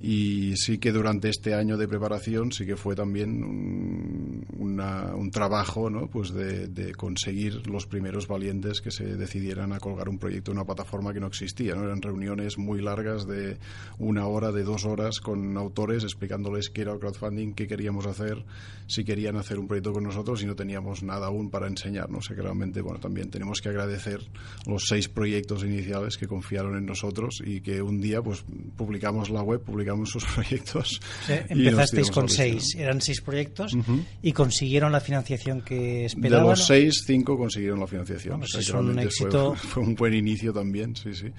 y 0.00 0.56
sí 0.56 0.78
que 0.78 0.92
durante 0.92 1.28
este 1.28 1.54
año 1.54 1.76
de 1.76 1.88
preparación 1.88 2.52
sí 2.52 2.64
que 2.64 2.76
fue 2.76 2.94
también 2.94 3.42
un, 3.42 4.46
un 4.58 5.30
trabajo, 5.30 5.90
¿no? 5.90 6.08
Pues 6.08 6.32
de, 6.32 6.92
conseguir 6.96 7.66
los 7.66 7.86
primeros 7.86 8.28
valientes 8.28 8.80
que 8.80 8.90
se 8.90 9.16
decidieran 9.16 9.72
a 9.72 9.80
colgar 9.80 10.08
un 10.08 10.18
proyecto 10.18 10.50
en 10.50 10.58
una 10.58 10.64
plataforma 10.64 11.12
que 11.12 11.20
no 11.20 11.26
existía, 11.26 11.74
¿no? 11.74 11.84
Eran 11.84 12.00
reuniones 12.00 12.58
muy 12.58 12.80
largas 12.80 13.26
de 13.26 13.58
una 13.98 14.26
hora, 14.26 14.52
de 14.52 14.62
dos 14.62 14.84
horas 14.84 15.20
con 15.20 15.56
autores 15.56 16.04
explicándoles 16.04 16.70
qué 16.70 16.82
era 16.82 16.92
el 16.92 16.98
crowdfunding, 16.98 17.54
qué 17.54 17.66
queríamos 17.66 18.06
hacer, 18.06 18.44
si 18.86 19.04
querían 19.04 19.36
hacer 19.36 19.58
un 19.58 19.66
proyecto 19.66 19.92
con 19.92 20.04
nosotros 20.04 20.42
y 20.42 20.46
no 20.46 20.54
teníamos 20.54 21.02
nada 21.02 21.26
aún 21.26 21.50
para 21.50 21.66
enseñar, 21.66 22.10
¿no? 22.10 22.22
sé 22.22 22.34
que 22.34 22.42
realmente, 22.42 22.80
bueno, 22.80 23.00
también 23.00 23.30
tenemos 23.30 23.60
que 23.60 23.68
agradecer 23.68 24.20
los 24.66 24.84
seis 24.86 25.08
proyectos 25.08 25.64
iniciales 25.64 26.16
que 26.16 26.26
confiaron 26.26 26.76
en 26.76 26.86
nosotros 26.86 27.42
y 27.44 27.60
que 27.60 27.82
un 27.82 28.00
día, 28.00 28.22
pues, 28.22 28.44
publicamos 28.76 29.30
la 29.30 29.42
web, 29.42 29.60
publicamos 29.60 29.87
sus 30.06 30.24
proyectos. 30.34 31.00
empezasteis 31.28 32.10
con 32.10 32.28
seis, 32.28 32.74
eran 32.76 33.00
seis 33.00 33.20
proyectos 33.20 33.76
y 34.22 34.32
consiguieron 34.32 34.92
la 34.92 35.00
financiación 35.00 35.62
que 35.62 36.06
esperaban. 36.06 36.44
De 36.44 36.50
los 36.50 36.66
seis, 36.66 37.02
cinco 37.06 37.36
consiguieron 37.36 37.80
la 37.80 37.86
financiación. 37.86 38.40
Pues 38.40 38.70
un 38.70 38.98
éxito. 38.98 39.54
Fue, 39.56 39.82
un 39.82 39.94
buen 39.94 40.14
inicio 40.14 40.52
también, 40.52 40.96
sí, 40.96 41.14
sí. 41.14 41.32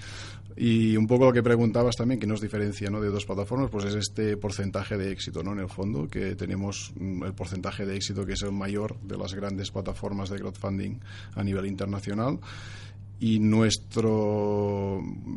Y 0.56 0.98
un 0.98 1.08
poco 1.08 1.26
lo 1.26 1.32
que 1.32 1.42
preguntabas 1.42 1.96
también, 1.96 2.20
que 2.20 2.28
nos 2.28 2.42
diferencia 2.42 2.90
¿no? 2.90 3.00
de 3.00 3.10
dos 3.10 3.26
plataformas, 3.26 3.70
pues 3.70 3.86
es 3.86 3.96
este 3.96 4.36
porcentaje 4.36 4.98
de 4.98 5.12
éxito, 5.12 5.42
¿no? 5.42 5.54
En 5.54 5.60
el 5.60 5.70
fondo, 5.70 6.08
que 6.08 6.36
tenemos 6.36 6.92
mm, 7.00 7.24
el 7.24 7.34
porcentaje 7.34 7.86
de 7.86 7.96
éxito 7.96 8.26
que 8.26 8.34
es 8.34 8.42
el 8.42 8.52
mayor 8.52 9.00
de 9.02 9.18
las 9.18 9.34
grandes 9.34 9.72
plataformas 9.72 10.30
de 10.30 10.38
crowdfunding 10.38 11.00
a 11.36 11.44
nivel 11.44 11.66
internacional 11.66 12.40
y 13.20 13.40
nuestra 13.40 14.10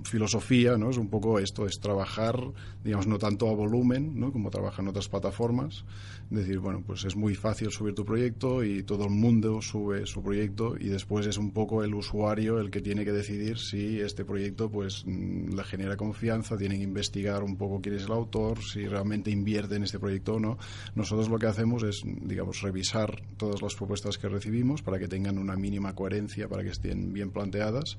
filosofía 0.05 0.77
¿no? 0.77 0.91
es 0.91 0.99
un 0.99 1.09
poco 1.09 1.41
esto, 1.41 1.67
es 1.67 1.81
trabajar, 1.81 2.37
digamos, 2.85 3.09
no 3.09 3.19
tanto 3.19 3.49
a 3.49 3.55
volumen, 3.55 4.19
¿no? 4.21 4.33
como 4.33 4.51
trabajan 4.51 4.87
otras 4.87 5.09
plataformas, 5.09 5.85
decir, 6.31 6.61
bueno, 6.61 6.83
pues 6.87 7.05
es 7.05 7.17
muy 7.17 7.35
fácil 7.35 7.71
subir 7.73 7.95
tu 7.95 8.05
proyecto 8.05 8.63
y 8.63 8.85
todo 8.85 9.05
el 9.05 9.11
mundo 9.11 9.61
sube 9.61 10.07
su 10.07 10.23
proyecto 10.23 10.77
y 10.79 10.89
después 10.89 11.27
es 11.27 11.39
un 11.39 11.51
poco 11.51 11.83
el 11.83 11.95
usuario 11.95 12.61
el 12.61 12.71
que 12.71 12.81
tiene 12.81 13.05
que 13.05 13.13
decidir 13.13 13.59
si 13.59 14.01
este 14.01 14.25
proyecto 14.25 14.71
pues 14.71 15.05
mm, 15.05 15.55
le 15.55 15.65
genera 15.65 15.97
confianza, 15.97 16.57
tiene 16.57 16.77
que 16.77 16.85
investigar 16.85 17.43
un 17.43 17.57
poco 17.57 17.81
quién 17.81 17.97
es 17.97 18.05
el 18.05 18.13
autor, 18.13 18.63
si 18.63 18.87
realmente 18.87 19.31
invierte 19.31 19.75
en 19.75 19.83
este 19.83 19.99
proyecto 19.99 20.35
o 20.35 20.41
no. 20.41 20.57
Nosotros 20.95 21.29
lo 21.29 21.39
que 21.39 21.47
hacemos 21.47 21.83
es, 21.83 22.03
digamos, 22.05 22.63
revisar 22.63 23.23
todas 23.37 23.61
las 23.61 23.75
propuestas 23.75 24.19
que 24.19 24.29
recibimos 24.29 24.83
para 24.83 25.01
que 25.01 25.09
tengan 25.09 25.37
una 25.37 25.57
mínima 25.57 25.95
coherencia, 25.95 26.49
para 26.49 26.63
que 26.63 26.71
estén 26.71 27.13
bien 27.13 27.31
planteadas 27.31 27.72
temporadas 27.73 27.97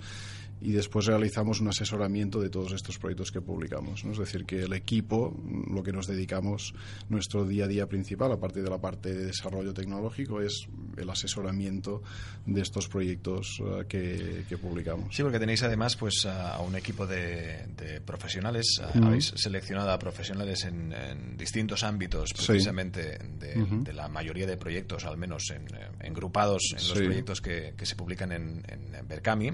y 0.63 0.71
después 0.71 1.05
realizamos 1.07 1.59
un 1.59 1.67
asesoramiento 1.67 2.39
de 2.39 2.49
todos 2.49 2.71
estos 2.71 2.97
proyectos 2.97 3.31
que 3.31 3.41
publicamos. 3.41 4.05
Es 4.05 4.17
decir, 4.17 4.45
que 4.45 4.63
el 4.63 4.71
equipo, 4.71 5.37
lo 5.69 5.83
que 5.83 5.91
nos 5.91 6.07
dedicamos, 6.07 6.73
nuestro 7.09 7.45
día 7.45 7.65
a 7.65 7.67
día 7.67 7.87
principal, 7.87 8.31
aparte 8.31 8.61
de 8.61 8.69
la 8.69 8.79
parte 8.79 9.13
de 9.13 9.25
desarrollo 9.25 9.73
tecnológico, 9.73 10.39
es 10.39 10.65
el 10.95 11.09
asesoramiento 11.09 12.01
de 12.45 12.61
estos 12.61 12.87
proyectos 12.87 13.59
uh, 13.59 13.85
que, 13.87 14.45
publicamos. 14.61 15.13
Sí, 15.13 15.21
porque 15.21 15.39
tenéis 15.39 15.63
además 15.63 15.97
pues 15.97 16.25
a 16.25 16.59
un 16.61 16.77
equipo 16.77 17.05
de, 17.05 18.01
profesionales, 18.05 18.81
habéis 18.93 19.33
seleccionado 19.35 19.91
a 19.91 19.99
profesionales 19.99 20.63
en, 20.63 21.35
distintos 21.35 21.83
ámbitos, 21.83 22.31
precisamente 22.33 23.19
de, 23.37 23.93
la 23.93 24.07
mayoría 24.07 24.47
de 24.47 24.55
proyectos, 24.55 25.03
al 25.03 25.17
menos 25.17 25.49
en, 25.49 25.65
engrupados 25.99 26.61
en 26.71 26.87
los 26.87 26.99
proyectos 26.99 27.41
que, 27.41 27.73
se 27.83 27.95
publican 27.97 28.31
en, 28.31 28.63
en 28.69 29.07
Berkami, 29.07 29.51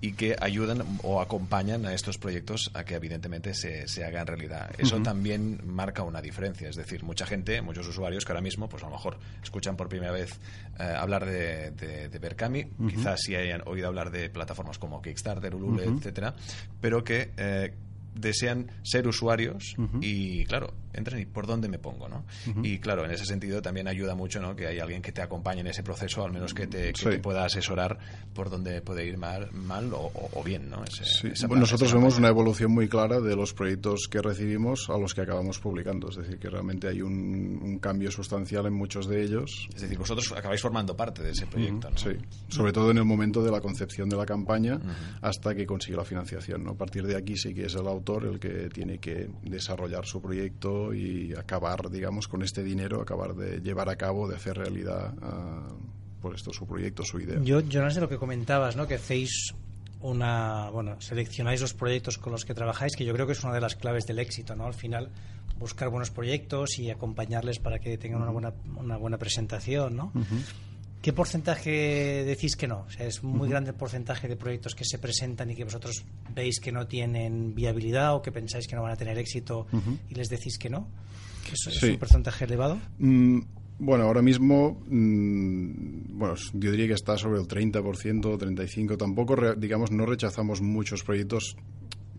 y 0.00 0.12
que 0.12 0.29
ayudan 0.40 0.84
o 1.02 1.20
acompañan 1.20 1.86
a 1.86 1.94
estos 1.94 2.18
proyectos 2.18 2.70
a 2.74 2.84
que 2.84 2.94
evidentemente 2.94 3.54
se, 3.54 3.88
se 3.88 4.04
hagan 4.04 4.26
realidad. 4.26 4.70
Eso 4.78 5.00
también 5.00 5.60
marca 5.64 6.02
una 6.02 6.20
diferencia, 6.20 6.68
es 6.68 6.76
decir, 6.76 7.02
mucha 7.02 7.26
gente, 7.26 7.62
muchos 7.62 7.86
usuarios 7.88 8.24
que 8.24 8.32
ahora 8.32 8.42
mismo, 8.42 8.68
pues 8.68 8.82
a 8.82 8.86
lo 8.86 8.92
mejor 8.92 9.18
escuchan 9.42 9.76
por 9.76 9.88
primera 9.88 10.12
vez 10.12 10.38
eh, 10.78 10.82
hablar 10.82 11.26
de, 11.26 11.70
de, 11.72 12.08
de 12.08 12.18
Berkami, 12.18 12.66
quizás 12.88 13.20
sí 13.22 13.34
hayan 13.34 13.62
oído 13.66 13.88
hablar 13.88 14.10
de 14.10 14.30
plataformas 14.30 14.78
como 14.78 15.02
Kickstarter, 15.02 15.54
Ulule, 15.54 15.84
etcétera, 15.84 16.34
pero 16.80 17.04
que 17.04 17.30
eh, 17.36 17.72
desean 18.14 18.70
ser 18.82 19.06
usuarios 19.06 19.74
y, 20.00 20.44
claro, 20.44 20.72
entren 20.92 21.20
y 21.20 21.26
por 21.26 21.46
dónde 21.46 21.68
me 21.68 21.78
pongo, 21.78 22.08
¿no? 22.08 22.24
Y 22.62 22.78
claro, 22.78 23.04
en 23.04 23.10
ese 23.10 23.24
sentido 23.24 23.62
también 23.62 23.88
ayuda 23.88 24.14
mucho, 24.14 24.40
¿no? 24.40 24.56
Que 24.56 24.66
hay 24.66 24.78
alguien 24.78 25.02
que 25.02 25.12
te 25.12 25.22
acompañe 25.22 25.60
en 25.60 25.68
ese 25.68 25.82
proceso, 25.82 26.24
al 26.24 26.32
menos 26.32 26.54
que 26.54 26.66
te, 26.66 26.92
pueda 27.22 27.44
asesorar 27.44 27.98
por 28.34 28.50
dónde 28.50 28.80
puede 28.80 29.06
ir 29.06 29.16
mal, 29.16 29.50
mal 29.52 29.90
o, 29.92 30.42
bien, 30.44 30.70
¿no? 30.70 30.82
nosotros 31.50 31.92
vemos 31.92 32.18
una 32.18 32.28
evolución 32.28 32.72
muy 32.72 32.88
clara 32.88 33.20
de 33.20 33.36
los 33.36 33.52
proyectos 33.52 34.08
que 34.10 34.20
recibimos 34.20 34.88
a 34.88 34.98
los 34.98 35.14
que 35.14 35.20
acabamos 35.20 35.58
publicando, 35.58 36.08
es 36.08 36.16
decir, 36.16 36.38
que 36.38 36.48
realmente 36.48 36.88
hay 36.88 37.02
un, 37.02 37.78
cambio 37.80 38.10
sustancial 38.10 38.66
en 38.66 38.74
muchos 38.74 39.06
de 39.06 39.22
ellos. 39.22 39.68
Es 39.74 39.82
decir, 39.82 39.98
vosotros 39.98 40.32
acabáis 40.32 40.60
formando 40.60 40.96
parte 40.96 41.22
de 41.22 41.30
ese 41.30 41.46
proyecto, 41.46 41.88
Sí, 41.96 42.10
sobre 42.48 42.72
todo 42.72 42.90
en 42.90 42.98
el 42.98 43.04
momento 43.04 43.42
de 43.42 43.50
la 43.50 43.60
concepción 43.60 44.08
de 44.08 44.16
la 44.16 44.26
campaña 44.26 44.80
hasta 45.22 45.54
que 45.54 45.66
consigue 45.66 45.96
la 45.96 46.04
financiación, 46.04 46.64
¿no? 46.64 46.72
A 46.72 46.76
partir 46.76 47.06
de 47.06 47.16
aquí 47.16 47.36
sí 47.36 47.54
que 47.54 47.66
es 47.66 47.74
el 47.74 47.86
autor 48.00 48.24
el 48.24 48.40
que 48.40 48.68
tiene 48.70 48.98
que 48.98 49.28
desarrollar 49.42 50.06
su 50.06 50.20
proyecto 50.20 50.92
y 50.94 51.34
acabar, 51.34 51.90
digamos, 51.90 52.26
con 52.26 52.42
este 52.42 52.62
dinero, 52.62 53.00
acabar 53.00 53.34
de 53.34 53.60
llevar 53.60 53.88
a 53.88 53.96
cabo, 53.96 54.28
de 54.28 54.36
hacer 54.36 54.56
realidad 54.56 55.14
uh, 55.22 56.20
por 56.20 56.34
esto 56.34 56.52
su 56.52 56.66
proyecto, 56.66 57.04
su 57.04 57.20
idea. 57.20 57.38
Yo, 57.42 57.60
yo 57.60 57.82
no 57.82 57.90
sé 57.90 58.00
lo 58.00 58.08
que 58.08 58.18
comentabas, 58.18 58.76
¿no? 58.76 58.86
Que 58.86 58.94
hacéis 58.94 59.54
una, 60.00 60.70
bueno, 60.70 61.00
seleccionáis 61.00 61.60
los 61.60 61.74
proyectos 61.74 62.18
con 62.18 62.32
los 62.32 62.44
que 62.44 62.54
trabajáis, 62.54 62.96
que 62.96 63.04
yo 63.04 63.12
creo 63.12 63.26
que 63.26 63.32
es 63.32 63.44
una 63.44 63.54
de 63.54 63.60
las 63.60 63.76
claves 63.76 64.06
del 64.06 64.18
éxito, 64.18 64.56
¿no? 64.56 64.66
Al 64.66 64.74
final, 64.74 65.10
buscar 65.58 65.88
buenos 65.90 66.10
proyectos 66.10 66.78
y 66.78 66.90
acompañarles 66.90 67.58
para 67.58 67.78
que 67.78 67.98
tengan 67.98 68.22
una 68.22 68.30
buena, 68.30 68.52
una 68.76 68.96
buena 68.96 69.18
presentación, 69.18 69.96
¿no? 69.96 70.12
¿Qué 71.02 71.14
porcentaje 71.14 72.24
decís 72.26 72.56
que 72.56 72.68
no? 72.68 72.84
O 72.86 72.90
sea, 72.90 73.06
es 73.06 73.22
muy 73.22 73.48
grande 73.48 73.70
el 73.70 73.76
porcentaje 73.76 74.28
de 74.28 74.36
proyectos 74.36 74.74
que 74.74 74.84
se 74.84 74.98
presentan 74.98 75.50
y 75.50 75.54
que 75.54 75.64
vosotros 75.64 76.04
veis 76.34 76.60
que 76.60 76.72
no 76.72 76.86
tienen 76.86 77.54
viabilidad 77.54 78.14
o 78.14 78.20
que 78.20 78.30
pensáis 78.30 78.66
que 78.66 78.76
no 78.76 78.82
van 78.82 78.92
a 78.92 78.96
tener 78.96 79.16
éxito 79.16 79.66
y 80.10 80.14
les 80.14 80.28
decís 80.28 80.58
que 80.58 80.68
no. 80.68 80.88
¿Que 81.44 81.54
es, 81.54 81.82
un 81.82 81.98
porcentaje 81.98 82.44
elevado? 82.44 82.78
Mm, 82.98 83.40
bueno, 83.78 84.04
ahora 84.04 84.20
mismo, 84.20 84.82
mm, 84.88 86.18
bueno, 86.18 86.34
yo 86.52 86.70
diría 86.70 86.86
que 86.88 86.92
está 86.92 87.16
sobre 87.16 87.40
el 87.40 87.48
30% 87.48 88.26
o 88.26 88.36
35%. 88.36 88.98
Tampoco, 88.98 89.36
digamos, 89.56 89.90
no 89.90 90.04
rechazamos 90.04 90.60
muchos 90.60 91.02
proyectos 91.02 91.56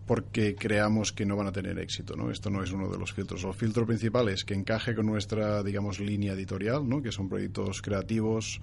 porque 0.06 0.54
creamos 0.54 1.12
que 1.12 1.24
no 1.24 1.36
van 1.36 1.46
a 1.46 1.52
tener 1.52 1.78
éxito, 1.78 2.16
¿no? 2.16 2.30
Esto 2.30 2.50
no 2.50 2.62
es 2.62 2.72
uno 2.72 2.88
de 2.90 2.98
los 2.98 3.12
filtros. 3.12 3.44
El 3.44 3.54
filtro 3.54 3.86
principal 3.86 4.28
es 4.28 4.44
que 4.44 4.54
encaje 4.54 4.94
con 4.94 5.06
nuestra, 5.06 5.62
digamos, 5.62 6.00
línea 6.00 6.32
editorial, 6.32 6.88
¿no? 6.88 7.02
Que 7.02 7.12
son 7.12 7.28
proyectos 7.28 7.82
creativos 7.82 8.60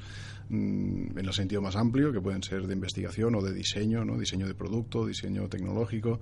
mm, 0.50 1.18
en 1.18 1.26
el 1.26 1.34
sentido 1.34 1.62
más 1.62 1.76
amplio, 1.76 2.12
que 2.12 2.22
pueden 2.22 2.44
ser 2.44 2.68
de 2.68 2.74
investigación 2.74 3.36
o 3.36 3.42
de 3.42 3.54
diseño, 3.54 4.04
¿no? 4.04 4.18
Diseño 4.18 4.48
de 4.48 4.54
producto, 4.54 5.06
diseño 5.06 5.48
tecnológico, 5.48 6.20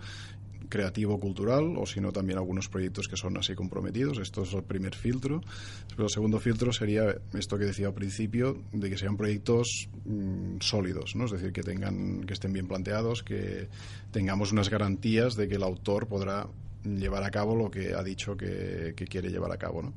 creativo 0.69 1.19
cultural 1.19 1.75
o 1.77 1.85
si 1.85 2.01
no 2.01 2.11
también 2.11 2.37
algunos 2.37 2.69
proyectos 2.69 3.07
que 3.07 3.17
son 3.17 3.37
así 3.37 3.55
comprometidos. 3.55 4.19
Esto 4.19 4.43
es 4.43 4.53
el 4.53 4.63
primer 4.63 4.95
filtro. 4.95 5.41
Pero 5.89 6.05
el 6.05 6.09
segundo 6.09 6.39
filtro 6.39 6.71
sería 6.71 7.15
esto 7.33 7.57
que 7.57 7.65
decía 7.65 7.87
al 7.87 7.93
principio, 7.93 8.57
de 8.71 8.89
que 8.89 8.97
sean 8.97 9.17
proyectos 9.17 9.89
mm, 10.05 10.57
sólidos, 10.59 11.15
¿no? 11.15 11.25
es 11.25 11.31
decir, 11.31 11.51
que, 11.51 11.63
tengan, 11.63 12.23
que 12.23 12.33
estén 12.33 12.53
bien 12.53 12.67
planteados, 12.67 13.23
que 13.23 13.67
tengamos 14.11 14.51
unas 14.51 14.69
garantías 14.69 15.35
de 15.35 15.47
que 15.47 15.55
el 15.55 15.63
autor 15.63 16.07
podrá 16.07 16.47
llevar 16.83 17.23
a 17.23 17.31
cabo 17.31 17.55
lo 17.55 17.69
que 17.69 17.93
ha 17.93 18.03
dicho 18.03 18.37
que, 18.37 18.93
que 18.95 19.07
quiere 19.07 19.29
llevar 19.29 19.51
a 19.51 19.57
cabo. 19.57 19.81
¿no? 19.81 19.93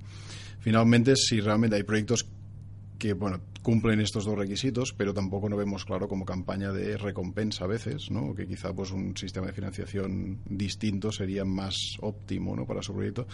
Finalmente, 0.61 1.14
si 1.17 1.40
realmente 1.40 1.76
hay 1.76 1.83
proyectos 1.83 2.26
que 3.00 3.14
bueno 3.14 3.40
cumplen 3.62 4.00
estos 4.00 4.25
dos 4.26 4.38
requisitos, 4.38 4.95
pero 4.97 5.12
tampoco 5.12 5.49
no 5.49 5.57
vemos 5.57 5.85
claro 5.85 6.07
como 6.07 6.25
campaña 6.25 6.71
de 6.71 6.97
recompensa 6.97 7.64
a 7.64 7.66
veces, 7.66 8.11
¿no? 8.11 8.35
que 8.35 8.47
quizá 8.47 8.73
pues 8.73 8.90
un 8.92 9.16
sistema 9.16 9.49
de 9.49 9.52
financiación 9.52 10.38
distinto 10.45 11.11
sería 11.11 11.45
más 11.45 11.97
óptimo 12.00 12.54
¿no? 12.54 12.66
para 12.66 12.83
su 12.83 12.95
proyecto. 12.95 13.26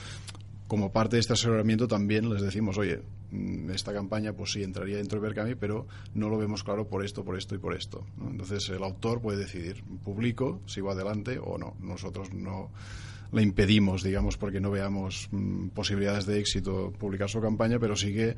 Como 0.68 0.90
parte 0.90 1.16
de 1.16 1.20
este 1.20 1.34
asesoramiento 1.34 1.86
también 1.86 2.28
les 2.28 2.42
decimos, 2.42 2.78
oye, 2.78 3.02
mm, 3.30 3.70
esta 3.70 3.92
campaña 3.92 4.32
pues 4.32 4.52
sí 4.52 4.62
entraría 4.62 4.96
dentro 4.96 5.20
de 5.20 5.26
Berkami, 5.26 5.54
pero 5.54 5.86
no 6.14 6.28
lo 6.28 6.38
vemos 6.38 6.64
claro 6.64 6.88
por 6.88 7.04
esto, 7.04 7.24
por 7.24 7.36
esto 7.36 7.54
y 7.54 7.58
por 7.58 7.74
esto. 7.74 8.04
Entonces 8.20 8.68
el 8.70 8.82
autor 8.82 9.20
puede 9.20 9.38
decidir, 9.38 9.84
publico, 10.04 10.60
sigo 10.66 10.90
adelante 10.90 11.38
o 11.38 11.58
no. 11.58 11.76
Nosotros 11.80 12.32
no 12.32 12.70
le 13.36 13.42
impedimos, 13.42 14.02
digamos, 14.02 14.38
porque 14.38 14.60
no 14.60 14.70
veamos 14.70 15.28
mm, 15.30 15.68
posibilidades 15.68 16.24
de 16.24 16.40
éxito 16.40 16.90
publicar 16.98 17.28
su 17.28 17.38
campaña, 17.38 17.78
pero 17.78 17.94
sí 17.94 18.14
que 18.14 18.34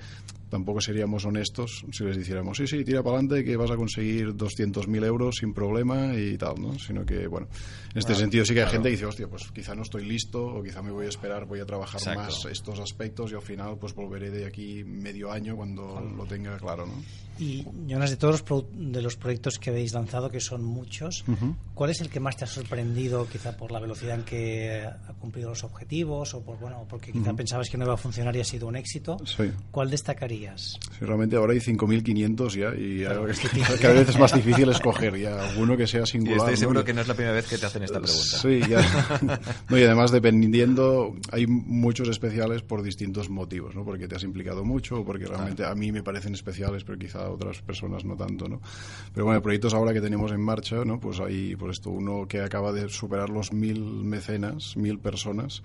tampoco 0.51 0.81
seríamos 0.81 1.25
honestos 1.25 1.85
si 1.93 2.03
les 2.03 2.17
dijéramos, 2.17 2.57
sí, 2.57 2.67
sí, 2.67 2.85
tira 2.85 3.01
para 3.03 3.19
adelante 3.19 3.45
que 3.45 3.57
vas 3.57 3.71
a 3.71 3.77
conseguir 3.77 4.35
200.000 4.35 5.05
euros 5.05 5.37
sin 5.37 5.55
problema 5.55 6.17
y 6.17 6.37
tal, 6.37 6.61
¿no? 6.61 6.77
Sino 6.81 7.07
que, 7.07 7.29
bueno, 7.29 7.47
en 7.93 7.99
este 7.99 8.17
sentido 8.17 8.45
sí 8.45 8.55
que 8.55 8.63
hay 8.63 8.71
gente 8.71 8.89
que 8.89 8.97
dice, 8.97 9.07
hostia, 9.07 9.29
pues 9.29 9.53
quizá 9.53 9.77
no 9.77 9.83
estoy 9.83 10.05
listo 10.05 10.45
o 10.45 10.63
quizá 10.65 10.83
me 10.83 10.91
voy 10.91 11.07
a 11.07 11.11
esperar, 11.11 11.45
voy 11.45 11.61
a 11.61 11.67
trabajar 11.67 12.17
más 12.17 12.45
estos 12.51 12.81
aspectos 12.81 13.31
y 13.31 13.35
al 13.37 13.43
final 13.43 13.77
pues 13.79 13.95
volveré 13.95 14.31
de 14.31 14.47
aquí 14.47 14.83
medio 14.83 15.31
año 15.31 15.55
cuando 15.55 16.01
lo 16.01 16.25
tenga 16.25 16.57
claro, 16.57 16.87
¿no? 16.87 16.95
Y, 17.39 17.65
Jonas, 17.87 18.11
de 18.11 18.17
todos 18.17 18.43
los, 18.51 18.65
de 18.73 19.01
los 19.01 19.15
proyectos 19.15 19.61
que 19.61 19.71
habéis 19.71 19.93
lanzado, 19.93 20.29
que 20.29 20.41
son 20.41 20.65
muchos, 20.65 21.25
¿cuál 21.73 21.91
es 21.91 22.01
el 22.01 22.11
que 22.11 22.19
más 22.19 22.37
te 22.37 22.43
ha 22.43 22.49
sorprendido, 22.49 23.29
quizá 23.29 23.57
por 23.57 23.71
la 23.71 23.79
velocidad 23.79 24.17
en 24.17 24.25
que 24.25 24.88
ha 24.89 25.13
cumplido 25.15 25.51
los 25.51 25.65
objetivos 25.65 26.35
o 26.35 26.43
por, 26.43 26.59
bueno, 26.59 26.87
porque 26.89 27.13
quizá 27.13 27.35
pensabas 27.35 27.69
que 27.69 27.77
no 27.77 27.85
iba 27.85 27.95
a 27.95 27.99
funcionar 27.99 28.35
y 28.37 28.41
ha 28.41 28.45
sido 28.45 28.67
un 28.69 28.77
éxito? 28.77 29.17
¿Cuál 29.71 29.91
destacarías? 29.91 30.79
Sí, 30.99 31.05
realmente 31.05 31.37
ahora 31.37 31.53
hay 31.53 31.61
5.500 31.61 32.57
ya 32.57 32.75
y 32.75 33.05
cada 33.81 33.95
vez 33.95 34.09
es 34.09 34.19
más 34.19 34.35
difícil 34.35 34.69
escoger 34.69 35.19
ya 35.19 35.49
alguno 35.49 35.77
que 35.77 35.87
sea 35.87 36.07
singular. 36.07 36.37
Y 36.37 36.41
estoy 36.41 36.57
seguro 36.57 36.85
que 36.85 36.93
no 36.93 37.01
es 37.01 37.09
la 37.09 37.15
primera 37.15 37.35
vez 37.35 37.49
que 37.49 37.59
te 37.59 37.67
hacen 37.67 37.83
esta 37.83 38.01
pregunta. 38.01 38.39
Sí, 38.39 38.61
ya. 38.69 39.41
y 39.71 39.85
además 39.85 40.11
dependiendo, 40.11 41.15
hay 41.31 41.47
muchos 41.47 42.09
especiales 42.09 42.63
por 42.63 42.83
distintos 42.83 43.29
motivos, 43.29 43.75
¿no? 43.75 43.85
Porque 43.85 44.09
te 44.09 44.17
has 44.17 44.25
implicado 44.25 44.65
mucho 44.65 45.01
o 45.01 45.05
porque 45.05 45.27
realmente 45.27 45.65
a 45.65 45.75
mí 45.75 45.93
me 45.93 46.03
parecen 46.03 46.35
especiales, 46.35 46.85
pero 46.85 46.99
quizá 46.99 47.29
otras 47.31 47.61
personas 47.63 48.05
no 48.05 48.17
tanto, 48.17 48.49
¿no? 48.49 48.61
Pero 49.13 49.27
bueno, 49.27 49.43
proyectos 49.43 49.75
ahora 49.75 49.93
que 49.93 50.01
tenemos 50.01 50.33
en 50.33 50.41
marcha, 50.41 50.85
¿no? 50.85 51.01
Pues 51.01 51.21
hay, 51.21 51.57
por 51.57 51.71
esto, 51.71 51.91
uno 51.91 52.27
que 52.27 52.41
acaba 52.41 52.73
de 52.73 52.89
superar 52.89 53.31
los 53.31 53.53
mil 53.53 53.81
mecenas, 53.81 54.68
mil 54.77 54.99
personas, 54.99 55.63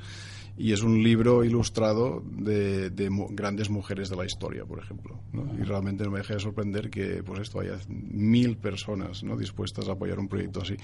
y 0.55 0.71
es 0.71 0.83
un 0.83 1.01
libro 1.01 1.43
ilustrado 1.43 2.21
de, 2.25 2.91
grandes 3.31 3.69
mujeres 3.69 4.09
de 4.09 4.15
la 4.15 4.25
historia, 4.25 4.65
por 4.65 4.79
ejemplo. 4.79 5.19
¿no? 5.31 5.49
Y 5.59 5.63
realmente 5.63 6.03
no 6.03 6.11
me 6.11 6.19
deja 6.19 6.35
de 6.35 6.39
sorprender 6.39 6.91
que 6.91 7.23
pues 7.23 7.39
esto 7.39 7.59
haya 7.59 7.79
mil 7.87 8.57
personas 8.57 9.23
¿no? 9.23 9.35
dispuestas 9.35 9.89
a 9.89 9.93
apoyar 9.93 10.19
un 10.19 10.27
proyecto 10.27 10.61
así, 10.61 10.75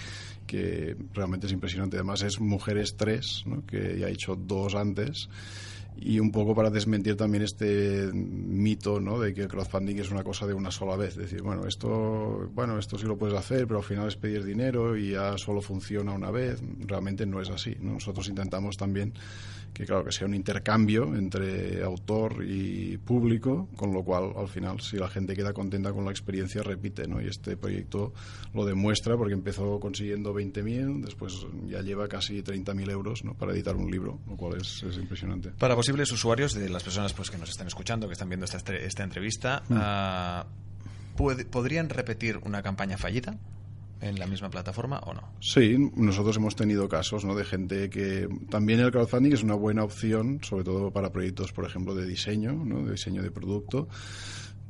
que 0.47 0.97
realmente 1.13 1.45
es 1.45 1.53
impresionante. 1.53 1.97
Además 1.97 2.23
es 2.23 2.39
Mujeres 2.39 2.95
3, 2.97 3.43
¿no? 3.45 3.65
que 3.65 3.99
ya 3.99 4.07
ha 4.07 4.09
hecho 4.09 4.35
dos 4.35 4.73
antes 4.73 5.29
y 6.01 6.19
un 6.19 6.31
poco 6.31 6.55
para 6.55 6.69
desmentir 6.69 7.15
también 7.15 7.43
este 7.43 8.09
mito 8.13 8.99
¿no? 8.99 9.19
de 9.19 9.33
que 9.33 9.41
el 9.41 9.47
crowdfunding 9.47 9.97
es 9.97 10.11
una 10.11 10.23
cosa 10.23 10.47
de 10.47 10.53
una 10.53 10.71
sola 10.71 10.95
vez. 10.95 11.11
Es 11.11 11.17
decir, 11.17 11.41
bueno, 11.41 11.65
esto, 11.67 12.49
bueno, 12.53 12.77
esto 12.77 12.97
sí 12.97 13.05
lo 13.05 13.17
puedes 13.17 13.37
hacer, 13.37 13.67
pero 13.67 13.79
al 13.79 13.85
final 13.85 14.07
es 14.07 14.15
pedir 14.15 14.43
dinero 14.43 14.97
y 14.97 15.11
ya 15.11 15.37
solo 15.37 15.61
funciona 15.61 16.13
una 16.13 16.31
vez. 16.31 16.61
Realmente 16.79 17.25
no 17.25 17.41
es 17.41 17.49
así. 17.49 17.75
Nosotros 17.79 18.27
intentamos 18.29 18.77
también 18.77 19.13
que 19.73 19.85
claro 19.85 20.03
que 20.03 20.11
sea 20.11 20.27
un 20.27 20.33
intercambio 20.33 21.15
entre 21.15 21.83
autor 21.83 22.43
y 22.45 22.97
público, 22.97 23.69
con 23.75 23.93
lo 23.93 24.03
cual 24.03 24.33
al 24.35 24.47
final 24.47 24.81
si 24.81 24.97
la 24.97 25.07
gente 25.07 25.35
queda 25.35 25.53
contenta 25.53 25.93
con 25.93 26.05
la 26.05 26.11
experiencia 26.11 26.63
repite, 26.63 27.07
¿no? 27.07 27.21
Y 27.21 27.27
este 27.27 27.55
proyecto 27.57 28.13
lo 28.53 28.65
demuestra 28.65 29.15
porque 29.15 29.33
empezó 29.33 29.79
consiguiendo 29.79 30.33
20.000, 30.33 31.01
después 31.03 31.45
ya 31.67 31.81
lleva 31.81 32.07
casi 32.07 32.41
30.000 32.41 32.91
euros 32.91 33.23
¿no? 33.23 33.35
para 33.35 33.53
editar 33.53 33.75
un 33.75 33.89
libro, 33.89 34.19
lo 34.27 34.35
cual 34.35 34.59
es, 34.59 34.83
impresionante. 34.97 35.51
Para 35.51 35.75
posibles 35.89 36.11
usuarios 36.11 36.53
de 36.53 36.69
las 36.69 36.83
personas 36.83 37.13
pues 37.13 37.31
que 37.31 37.39
nos 37.39 37.49
están 37.49 37.65
escuchando, 37.65 38.05
que 38.05 38.13
están 38.13 38.29
viendo 38.29 38.45
esta, 38.45 38.59
esta 38.75 39.03
entrevista, 39.03 39.63
mm. 39.69 39.75
ah, 39.75 40.45
¿podrían 41.49 41.89
repetir 41.89 42.37
una 42.43 42.61
campaña 42.61 42.97
fallida? 42.97 43.35
en 44.01 44.17
la 44.17 44.27
misma 44.27 44.49
plataforma 44.49 44.99
o 44.99 45.13
no? 45.13 45.33
Sí, 45.41 45.75
nosotros 45.95 46.37
hemos 46.37 46.55
tenido 46.55 46.87
casos 46.87 47.25
¿no? 47.25 47.35
de 47.35 47.43
gente 47.43 47.89
que 47.89 48.29
también 48.49 48.79
el 48.79 48.91
crowdfunding 48.91 49.33
es 49.33 49.43
una 49.43 49.55
buena 49.55 49.83
opción, 49.83 50.39
sobre 50.41 50.63
todo 50.63 50.91
para 50.91 51.11
proyectos, 51.11 51.51
por 51.51 51.65
ejemplo, 51.65 51.93
de 51.93 52.05
diseño, 52.05 52.53
¿no? 52.53 52.85
de 52.85 52.91
diseño 52.91 53.21
de 53.21 53.31
producto 53.31 53.89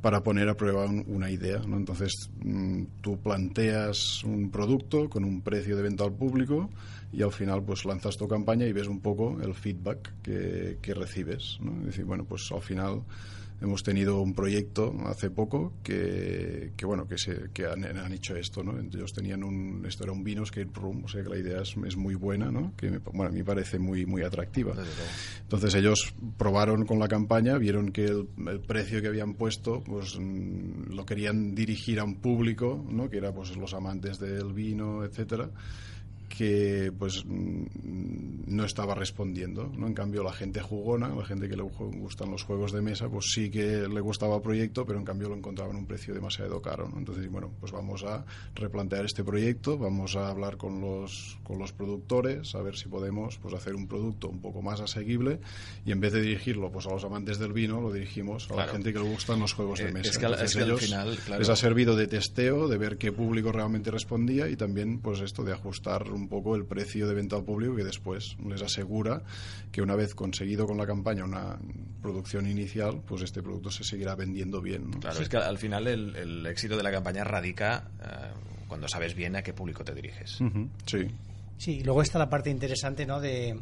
para 0.00 0.24
poner 0.24 0.48
a 0.48 0.56
prueba 0.56 0.86
una 0.86 1.30
idea. 1.30 1.58
¿no? 1.58 1.76
Entonces, 1.76 2.30
mm, 2.42 2.84
tú 3.02 3.20
planteas 3.20 4.24
un 4.24 4.50
producto 4.50 5.08
con 5.08 5.24
un 5.24 5.42
precio 5.42 5.76
de 5.76 5.82
venta 5.82 6.02
al 6.02 6.12
público 6.12 6.70
y 7.12 7.22
al 7.22 7.32
final 7.32 7.62
pues 7.62 7.84
lanzas 7.84 8.16
tu 8.16 8.28
campaña 8.28 8.66
y 8.66 8.72
ves 8.72 8.86
un 8.86 9.00
poco 9.00 9.40
el 9.40 9.54
feedback 9.54 10.12
que, 10.22 10.78
que 10.80 10.94
recibes. 10.94 11.58
¿no? 11.60 11.80
Es 11.80 11.86
decir, 11.86 12.04
bueno, 12.04 12.24
pues 12.24 12.50
al 12.52 12.62
final 12.62 13.02
hemos 13.60 13.82
tenido 13.82 14.20
un 14.20 14.34
proyecto 14.34 14.94
hace 15.06 15.30
poco 15.30 15.74
que, 15.82 16.72
que 16.76 16.86
bueno 16.86 17.06
que 17.06 17.18
se 17.18 17.50
que 17.52 17.66
han, 17.66 17.84
han, 17.84 18.12
hecho 18.12 18.34
esto 18.34 18.62
no 18.62 18.78
ellos 18.78 19.12
tenían 19.12 19.44
un 19.44 19.84
esto 19.86 20.04
era 20.04 20.12
un 20.12 20.24
vino 20.24 20.42
escape 20.42 20.70
room 20.74 21.04
o 21.04 21.08
sea 21.08 21.22
que 21.22 21.28
la 21.28 21.38
idea 21.38 21.60
es, 21.60 21.76
es 21.86 21.96
muy 21.96 22.14
buena 22.14 22.50
no 22.50 22.72
que 22.76 22.88
bueno 23.12 23.28
a 23.28 23.32
mí 23.32 23.40
me 23.40 23.44
parece 23.44 23.78
muy 23.78 24.06
muy 24.06 24.22
atractiva. 24.22 24.74
Entonces 25.42 25.74
ellos 25.74 26.14
probaron 26.38 26.86
con 26.86 26.98
la 26.98 27.08
campaña 27.08 27.58
vieron 27.58 27.92
que 27.92 28.06
el, 28.06 28.28
el, 28.48 28.60
precio 28.60 29.02
que 29.02 29.08
habían 29.08 29.34
puesto 29.34 29.82
pues 29.82 30.18
mm, 30.18 30.94
lo 30.94 31.04
querían 31.04 31.54
dirigir 31.54 32.00
a 32.00 32.04
un 32.04 32.16
público 32.16 32.84
no 32.88 33.10
que 33.10 33.18
era 33.18 33.32
pues 33.32 33.56
los 33.56 33.74
amantes 33.74 34.18
del 34.18 34.52
vino 34.52 35.04
etcétera 35.04 35.50
que 36.40 36.90
pues 36.98 37.22
mm, 37.26 37.64
no 38.46 38.64
estaba 38.64 38.94
respondiendo. 38.94 39.70
¿no? 39.76 39.86
En 39.86 39.92
cambio, 39.92 40.22
la 40.22 40.32
gente 40.32 40.60
jugona, 40.62 41.08
la 41.14 41.24
gente 41.26 41.50
que 41.50 41.56
le 41.56 41.62
gustan 41.62 42.30
los 42.30 42.44
juegos 42.44 42.72
de 42.72 42.80
mesa, 42.80 43.10
pues 43.10 43.26
sí 43.34 43.50
que 43.50 43.86
le 43.88 44.00
gustaba 44.00 44.36
el 44.36 44.42
proyecto, 44.42 44.86
pero 44.86 44.98
en 44.98 45.04
cambio 45.04 45.28
lo 45.28 45.36
encontraba 45.36 45.70
en 45.70 45.76
un 45.76 45.86
precio 45.86 46.14
demasiado 46.14 46.62
caro. 46.62 46.88
¿no? 46.88 46.98
Entonces, 46.98 47.30
bueno, 47.30 47.50
pues 47.60 47.72
vamos 47.72 48.04
a 48.04 48.24
replantear 48.54 49.04
este 49.04 49.22
proyecto, 49.22 49.76
vamos 49.76 50.16
a 50.16 50.28
hablar 50.30 50.56
con 50.56 50.80
los, 50.80 51.38
con 51.42 51.58
los 51.58 51.72
productores, 51.72 52.54
a 52.54 52.62
ver 52.62 52.74
si 52.76 52.88
podemos 52.88 53.36
pues, 53.36 53.52
hacer 53.52 53.74
un 53.74 53.86
producto 53.86 54.28
un 54.30 54.40
poco 54.40 54.62
más 54.62 54.80
asequible 54.80 55.40
y 55.84 55.92
en 55.92 56.00
vez 56.00 56.14
de 56.14 56.22
dirigirlo 56.22 56.72
pues, 56.72 56.86
a 56.86 56.90
los 56.90 57.04
amantes 57.04 57.38
del 57.38 57.52
vino, 57.52 57.82
lo 57.82 57.92
dirigimos 57.92 58.50
a 58.50 58.54
la 58.56 58.66
gente 58.66 58.94
que 58.94 58.98
le 58.98 59.10
gustan 59.10 59.40
los 59.40 59.52
juegos 59.52 59.78
de 59.80 59.90
Eh, 59.90 59.92
mesa. 59.92 60.10
es 60.10 60.16
que 60.18 60.24
al- 60.24 60.32
Entonces, 60.32 60.50
es 60.52 60.56
que 60.56 60.62
al 60.62 60.68
ellos 60.70 60.80
final, 60.80 61.18
claro. 61.26 61.38
les 61.40 61.48
ha 61.50 61.56
servido 61.56 61.96
de 61.96 62.06
testeo, 62.06 62.66
de 62.66 62.78
ver 62.78 62.96
qué 62.96 63.12
público 63.12 63.52
realmente 63.52 63.90
respondía 63.90 64.48
y 64.48 64.56
también 64.56 65.00
pues 65.00 65.20
esto 65.20 65.44
de 65.44 65.52
ajustar 65.52 66.10
un 66.10 66.29
poco 66.30 66.56
el 66.56 66.64
precio 66.64 67.06
de 67.06 67.14
venta 67.14 67.36
al 67.36 67.44
público 67.44 67.76
que 67.76 67.84
después 67.84 68.36
les 68.46 68.62
asegura 68.62 69.22
que 69.70 69.82
una 69.82 69.94
vez 69.96 70.14
conseguido 70.14 70.66
con 70.66 70.78
la 70.78 70.86
campaña 70.86 71.24
una 71.24 71.58
producción 72.00 72.46
inicial, 72.46 73.02
pues 73.06 73.20
este 73.20 73.42
producto 73.42 73.70
se 73.70 73.84
seguirá 73.84 74.14
vendiendo 74.14 74.62
bien. 74.62 74.90
¿no? 74.90 75.00
Claro, 75.00 75.20
es 75.20 75.28
que 75.28 75.36
al 75.36 75.58
final 75.58 75.86
el, 75.86 76.16
el 76.16 76.46
éxito 76.46 76.78
de 76.78 76.82
la 76.82 76.90
campaña 76.90 77.24
radica 77.24 77.90
eh, 78.00 78.06
cuando 78.66 78.88
sabes 78.88 79.14
bien 79.14 79.36
a 79.36 79.42
qué 79.42 79.52
público 79.52 79.84
te 79.84 79.94
diriges. 79.94 80.38
Sí. 80.86 81.06
Sí, 81.58 81.72
y 81.72 81.82
luego 81.82 82.00
está 82.00 82.18
la 82.18 82.30
parte 82.30 82.48
interesante, 82.48 83.04
¿no? 83.04 83.20
De 83.20 83.58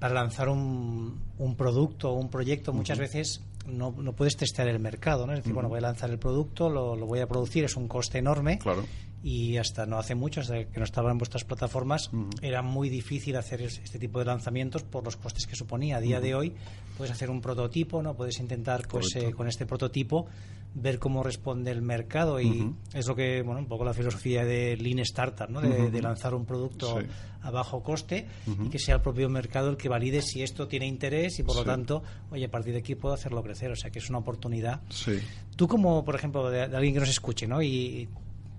para 0.00 0.14
lanzar 0.14 0.48
un, 0.48 1.20
un 1.38 1.56
producto 1.56 2.10
o 2.10 2.14
un 2.14 2.30
proyecto 2.30 2.72
muchas 2.72 2.98
veces 2.98 3.42
no, 3.66 3.92
no 3.98 4.12
puedes 4.14 4.36
testear 4.36 4.68
el 4.68 4.78
mercado, 4.78 5.26
¿no? 5.26 5.32
Es 5.32 5.40
decir, 5.40 5.52
bueno, 5.52 5.68
voy 5.68 5.78
a 5.78 5.82
lanzar 5.82 6.10
el 6.10 6.18
producto, 6.18 6.70
lo, 6.70 6.96
lo 6.96 7.06
voy 7.06 7.20
a 7.20 7.26
producir, 7.26 7.64
es 7.64 7.76
un 7.76 7.86
coste 7.88 8.18
enorme. 8.18 8.58
Claro. 8.58 8.84
Y 9.22 9.56
hasta 9.56 9.84
no 9.84 9.98
hace 9.98 10.14
mucho, 10.14 10.40
hasta 10.40 10.64
que 10.66 10.78
no 10.78 10.84
estaba 10.84 11.10
en 11.10 11.18
vuestras 11.18 11.44
plataformas, 11.44 12.10
era 12.40 12.62
muy 12.62 12.88
difícil 12.88 13.36
hacer 13.36 13.62
es- 13.62 13.80
este 13.82 13.98
tipo 13.98 14.20
de 14.20 14.24
lanzamientos 14.26 14.84
por 14.84 15.04
los 15.04 15.16
costes 15.16 15.46
que 15.46 15.56
suponía. 15.56 15.96
A 15.96 16.00
día 16.00 16.20
de 16.20 16.34
hoy 16.36 16.54
puedes 16.96 17.12
hacer 17.12 17.28
un 17.28 17.40
prototipo, 17.40 18.00
¿no? 18.02 18.14
Puedes 18.14 18.38
intentar, 18.38 18.86
pues, 18.88 19.14
eh, 19.16 19.32
con 19.32 19.48
este 19.48 19.66
prototipo 19.66 20.26
ver 20.74 20.98
cómo 21.00 21.22
responde 21.24 21.70
el 21.72 21.82
mercado 21.82 22.40
y 22.40 22.72
es 22.92 23.06
lo 23.08 23.16
que, 23.16 23.42
bueno, 23.42 23.58
un 23.60 23.66
poco 23.66 23.84
la 23.84 23.92
filosofía 23.94 24.44
de 24.44 24.76
Lean 24.76 25.00
Startup, 25.00 25.48
¿no? 25.48 25.60
De, 25.60 25.90
de 25.90 26.02
lanzar 26.02 26.34
un 26.34 26.44
producto 26.44 27.00
Sí. 27.00 27.06
a 27.42 27.50
bajo 27.50 27.82
coste 27.82 28.26
y 28.64 28.68
que 28.68 28.78
sea 28.78 28.96
el 28.96 29.00
propio 29.00 29.28
mercado 29.28 29.70
el 29.70 29.76
que 29.76 29.88
valide 29.88 30.22
si 30.22 30.42
esto 30.42 30.68
tiene 30.68 30.86
interés 30.86 31.38
y 31.40 31.42
por 31.42 31.56
lo 31.56 31.64
tanto, 31.64 32.02
oye, 32.30 32.44
a 32.44 32.50
partir 32.50 32.72
de 32.74 32.80
aquí 32.80 32.94
puedo 32.94 33.14
hacerlo 33.14 33.42
crecer. 33.42 33.72
O 33.72 33.76
sea, 33.76 33.90
que 33.90 33.98
es 33.98 34.08
una 34.10 34.18
oportunidad. 34.18 34.80
Sí. 34.90 35.18
Tú 35.56 35.66
como, 35.66 36.04
por 36.04 36.14
ejemplo, 36.14 36.48
de, 36.50 36.68
de 36.68 36.76
alguien 36.76 36.94
que 36.94 37.00
nos 37.00 37.08
escuche, 37.08 37.48
¿no? 37.48 37.60
Y 37.62 38.08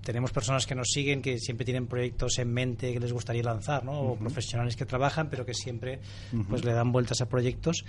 tenemos 0.09 0.31
personas 0.31 0.65
que 0.65 0.73
nos 0.73 0.87
siguen 0.87 1.21
que 1.21 1.37
siempre 1.37 1.65
tienen 1.65 1.85
proyectos 1.85 2.39
en 2.39 2.51
mente 2.51 2.91
que 2.91 2.99
les 2.99 3.13
gustaría 3.13 3.43
lanzar, 3.43 3.85
¿no? 3.85 3.91
O 3.91 4.15
profesionales 4.15 4.75
que 4.75 4.83
trabajan, 4.83 5.29
pero 5.29 5.45
que 5.45 5.53
siempre 5.53 5.99
pues 6.49 6.65
le 6.65 6.73
dan 6.73 6.91
vueltas 6.91 7.21
a 7.21 7.29
proyectos. 7.29 7.85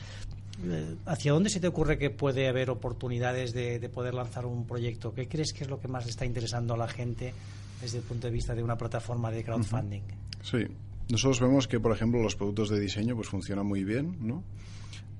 Eh, 0.62 0.96
¿Hacia 1.06 1.32
dónde 1.32 1.48
se 1.48 1.60
te 1.60 1.66
ocurre 1.66 1.96
que 1.96 2.10
puede 2.10 2.46
haber 2.46 2.68
oportunidades 2.68 3.54
de, 3.54 3.78
de 3.78 3.88
poder 3.88 4.12
lanzar 4.12 4.44
un 4.44 4.66
proyecto? 4.66 5.14
¿Qué 5.14 5.28
crees 5.28 5.54
que 5.54 5.64
es 5.64 5.70
lo 5.70 5.80
que 5.80 5.88
más 5.88 6.06
está 6.06 6.26
interesando 6.26 6.74
a 6.74 6.76
la 6.76 6.88
gente 6.88 7.32
desde 7.80 7.96
el 7.96 8.04
punto 8.04 8.26
de 8.26 8.34
vista 8.34 8.54
de 8.54 8.62
una 8.62 8.76
plataforma 8.76 9.30
de 9.30 9.42
crowdfunding? 9.42 10.02
Sí. 10.42 10.66
Nosotros 11.08 11.40
vemos 11.40 11.66
que, 11.68 11.80
por 11.80 11.92
ejemplo, 11.92 12.22
los 12.22 12.36
productos 12.36 12.68
de 12.68 12.78
diseño 12.78 13.16
pues 13.16 13.28
funcionan 13.28 13.64
muy 13.64 13.82
bien, 13.82 14.18
¿no? 14.20 14.44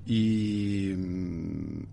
Y, 0.05 0.93
mm, 0.95 1.83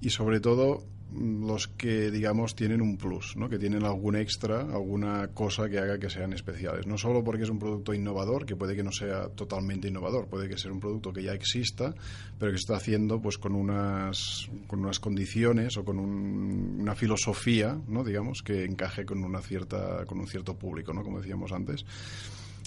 y 0.00 0.08
sobre 0.08 0.40
todo 0.40 0.82
los 1.16 1.68
que, 1.68 2.10
digamos, 2.10 2.54
tienen 2.54 2.80
un 2.82 2.96
plus, 2.96 3.36
¿no? 3.36 3.48
Que 3.48 3.58
tienen 3.58 3.84
algún 3.84 4.16
extra, 4.16 4.60
alguna 4.60 5.28
cosa 5.28 5.68
que 5.68 5.78
haga 5.78 5.98
que 5.98 6.10
sean 6.10 6.32
especiales. 6.32 6.86
No 6.86 6.98
solo 6.98 7.22
porque 7.22 7.44
es 7.44 7.50
un 7.50 7.58
producto 7.58 7.94
innovador, 7.94 8.46
que 8.46 8.56
puede 8.56 8.74
que 8.74 8.82
no 8.82 8.92
sea 8.92 9.28
totalmente 9.28 9.88
innovador, 9.88 10.26
puede 10.28 10.48
que 10.48 10.58
sea 10.58 10.72
un 10.72 10.80
producto 10.80 11.12
que 11.12 11.22
ya 11.22 11.32
exista, 11.32 11.94
pero 12.38 12.50
que 12.52 12.58
se 12.58 12.62
está 12.62 12.76
haciendo 12.76 13.20
pues 13.22 13.38
con 13.38 13.54
unas, 13.54 14.48
con 14.66 14.80
unas 14.80 14.98
condiciones 15.00 15.76
o 15.76 15.84
con 15.84 15.98
un- 15.98 16.78
una 16.80 16.94
filosofía, 16.94 17.78
¿no? 17.88 18.02
Digamos, 18.04 18.42
que 18.42 18.64
encaje 18.64 19.04
con 19.04 19.22
una 19.24 19.40
cierta, 19.40 20.04
con 20.06 20.18
un 20.18 20.26
cierto 20.26 20.56
público, 20.56 20.92
¿no? 20.92 21.02
Como 21.02 21.18
decíamos 21.20 21.52
antes. 21.52 21.84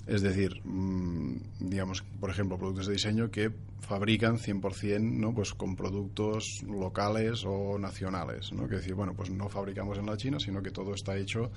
Es 0.08 0.22
decir, 0.22 0.62
mm, 0.64 1.36
digamos, 1.60 2.02
por 2.20 2.30
ejemplo, 2.30 2.58
productos 2.58 2.88
de 2.88 2.94
diseño 2.94 3.30
que 3.30 3.52
fabrican 3.82 4.38
100%, 4.38 5.02
¿no? 5.02 5.34
Pues 5.34 5.54
con 5.54 5.76
productos 5.76 6.64
locales 6.64 7.44
o 7.46 7.78
nacionales, 7.78 8.54
¿no? 8.54 8.68
Que 8.68 8.76
decir, 8.76 8.94
bueno, 8.94 9.14
pues 9.14 9.30
no 9.30 9.50
fabricamos 9.50 9.98
en 9.98 10.06
la 10.06 10.18
China, 10.18 10.40
sino 10.40 10.64
que 10.64 10.72
todo 10.72 10.94
está 10.94 11.18
hecho 11.18 11.52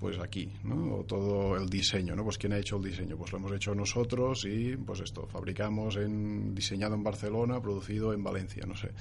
pues 0.00 0.18
aquí, 0.18 0.50
¿no? 0.64 0.96
O 0.96 1.04
todo 1.04 1.56
el 1.56 1.68
diseño, 1.68 2.16
¿no? 2.16 2.24
Pues 2.24 2.38
quién 2.38 2.54
ha 2.54 2.58
hecho 2.58 2.76
el 2.76 2.82
diseño, 2.82 3.18
pues 3.18 3.32
lo 3.32 3.38
hemos 3.38 3.52
hecho 3.52 3.74
nosotros 3.74 4.46
y 4.46 4.74
pues 4.76 5.00
esto, 5.00 5.26
fabricamos 5.26 5.96
en 5.96 6.54
diseñado 6.54 6.94
en 6.94 7.04
Barcelona, 7.04 7.60
producido 7.60 8.14
en 8.14 8.24
Valencia, 8.24 8.64
no 8.66 8.74
sé. 8.74 8.92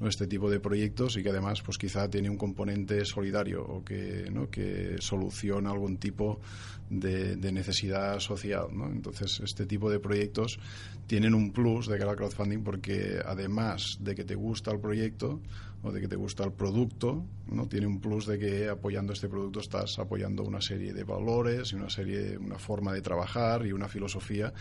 ¿no? 0.00 0.08
Este 0.08 0.26
tipo 0.26 0.50
de 0.50 0.58
proyectos 0.58 1.18
y 1.18 1.22
que 1.22 1.28
además 1.28 1.60
pues 1.60 1.76
quizá 1.76 2.08
tiene 2.08 2.30
un 2.30 2.38
componente 2.38 3.04
solidario 3.04 3.62
o 3.62 3.84
que, 3.84 4.30
¿no? 4.32 4.48
que 4.50 4.96
soluciona 5.00 5.70
algún 5.70 5.98
tipo 5.98 6.40
de, 6.88 7.36
de 7.36 7.52
necesidad 7.52 8.18
social, 8.18 8.68
¿no? 8.72 8.86
Entonces, 8.86 9.40
este 9.44 9.66
tipo 9.66 9.90
de 9.90 10.00
proyectos 10.00 10.58
tienen 11.06 11.34
un 11.34 11.52
plus 11.52 11.88
de 11.88 11.98
cara 11.98 12.12
al 12.12 12.16
crowdfunding 12.16 12.62
porque 12.62 13.18
además 13.24 13.98
de 14.00 14.14
que 14.14 14.24
te 14.24 14.34
gusta 14.34 14.70
el 14.70 14.80
proyecto 14.80 15.40
o 15.82 15.92
de 15.92 16.00
que 16.00 16.08
te 16.08 16.16
gusta 16.16 16.44
el 16.44 16.52
producto, 16.52 17.24
¿no? 17.46 17.68
Tiene 17.68 17.86
un 17.86 18.00
plus 18.00 18.26
de 18.26 18.38
que 18.38 18.68
apoyando 18.68 19.12
este 19.12 19.28
producto 19.28 19.60
estás 19.60 19.98
apoyando 19.98 20.42
una 20.42 20.60
serie 20.60 20.92
de 20.92 21.04
valores 21.04 21.72
y 21.72 21.76
una 21.76 21.90
serie, 21.90 22.36
una 22.36 22.58
forma 22.58 22.92
de 22.92 23.00
trabajar 23.00 23.64
y 23.64 23.72
una 23.72 23.88
filosofía 23.88 24.52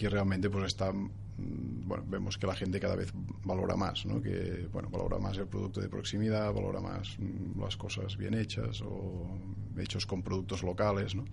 que 0.00 0.08
realmente 0.08 0.48
pues 0.48 0.66
está 0.66 0.92
mm, 0.92 1.86
bueno 1.86 2.04
vemos 2.08 2.38
que 2.38 2.46
la 2.46 2.54
gente 2.54 2.80
cada 2.80 2.96
vez 2.96 3.12
valora 3.44 3.76
más 3.76 4.06
¿no? 4.06 4.22
que 4.22 4.66
bueno 4.72 4.88
valora 4.88 5.18
más 5.18 5.36
el 5.36 5.46
producto 5.46 5.80
de 5.80 5.88
proximidad 5.90 6.52
valora 6.54 6.80
más 6.80 7.18
mm, 7.18 7.60
las 7.60 7.76
cosas 7.76 8.16
bien 8.16 8.32
hechas 8.32 8.80
o 8.80 9.26
hechos 9.78 10.06
con 10.06 10.22
productos 10.22 10.62
locales 10.62 11.14
¿no? 11.14 11.24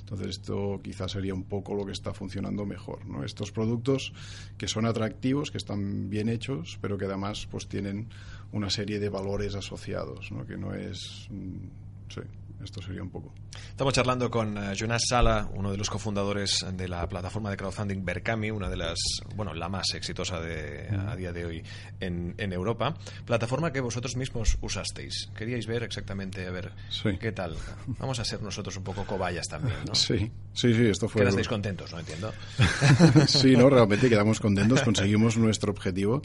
entonces 0.00 0.28
esto 0.30 0.80
quizás 0.82 1.12
sería 1.12 1.32
un 1.32 1.44
poco 1.44 1.74
lo 1.74 1.86
que 1.86 1.92
está 1.92 2.12
funcionando 2.12 2.66
mejor 2.66 3.06
¿no? 3.06 3.24
estos 3.24 3.52
productos 3.52 4.12
que 4.56 4.66
son 4.66 4.84
atractivos 4.84 5.52
que 5.52 5.58
están 5.58 6.10
bien 6.10 6.28
hechos 6.28 6.78
pero 6.80 6.98
que 6.98 7.04
además 7.04 7.46
pues 7.48 7.68
tienen 7.68 8.08
una 8.52 8.70
serie 8.70 8.98
de 8.98 9.08
valores 9.08 9.54
asociados 9.54 10.30
¿no? 10.32 10.46
que 10.46 10.56
no 10.56 10.74
es 10.74 11.26
mm, 11.30 12.12
sí 12.12 12.20
esto 12.64 12.82
sería 12.82 13.02
un 13.02 13.10
poco 13.10 13.32
Estamos 13.70 13.94
charlando 13.94 14.30
con 14.30 14.56
eh, 14.58 14.74
Jonas 14.74 15.02
Sala, 15.08 15.48
uno 15.54 15.70
de 15.70 15.76
los 15.78 15.88
cofundadores 15.88 16.66
de 16.72 16.88
la 16.88 17.08
plataforma 17.08 17.50
de 17.50 17.56
crowdfunding 17.56 18.04
Berkami, 18.04 18.50
una 18.50 18.68
de 18.68 18.76
las, 18.76 18.98
bueno, 19.36 19.54
la 19.54 19.68
más 19.68 19.94
exitosa 19.94 20.40
de, 20.40 20.88
a 20.90 21.14
día 21.14 21.32
de 21.32 21.44
hoy 21.44 21.62
en, 22.00 22.34
en 22.38 22.52
Europa. 22.52 22.94
Plataforma 23.24 23.72
que 23.72 23.80
vosotros 23.80 24.16
mismos 24.16 24.58
usasteis. 24.60 25.30
Queríais 25.36 25.66
ver 25.66 25.84
exactamente, 25.84 26.46
a 26.46 26.50
ver, 26.50 26.72
Sí. 26.90 27.16
qué 27.20 27.30
tal. 27.32 27.54
Vamos 27.98 28.18
a 28.18 28.24
ser 28.24 28.42
nosotros 28.42 28.76
un 28.76 28.84
poco 28.84 29.04
cobayas 29.06 29.46
también, 29.46 29.78
¿no? 29.86 29.94
sí 29.94 30.30
sí 30.52 30.74
sí 30.74 30.86
esto 30.86 31.08
fue 31.08 31.20
Quedasteis 31.22 31.48
contentos, 31.48 31.92
¿no? 31.92 32.00
Entiendo. 32.00 32.32
sí, 33.28 33.56
no, 33.56 33.70
realmente 33.70 34.08
quedamos 34.08 34.40
contentos, 34.40 34.82
conseguimos 34.82 35.36
nuestro 35.36 35.70
objetivo 35.70 36.22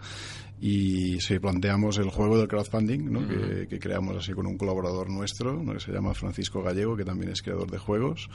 y 0.59 1.19
sí, 1.19 1.39
planteamos 1.39 1.97
el 1.97 2.09
juego 2.09 2.37
del 2.37 2.47
crowdfunding, 2.47 3.11
¿no? 3.11 3.27
que, 3.27 3.67
que 3.67 3.79
creamos 3.79 4.15
así 4.15 4.31
con 4.31 4.47
un 4.47 4.57
colaborador 4.57 5.09
nuestro, 5.09 5.61
¿no? 5.61 5.73
que 5.73 5.79
se 5.79 5.91
llama 5.91 6.13
Francisco 6.13 6.61
Gallego, 6.61 6.95
que 6.95 7.03
también 7.03 7.31
es 7.31 7.41
creador 7.41 7.69
de 7.69 7.77
juegos. 7.77 8.29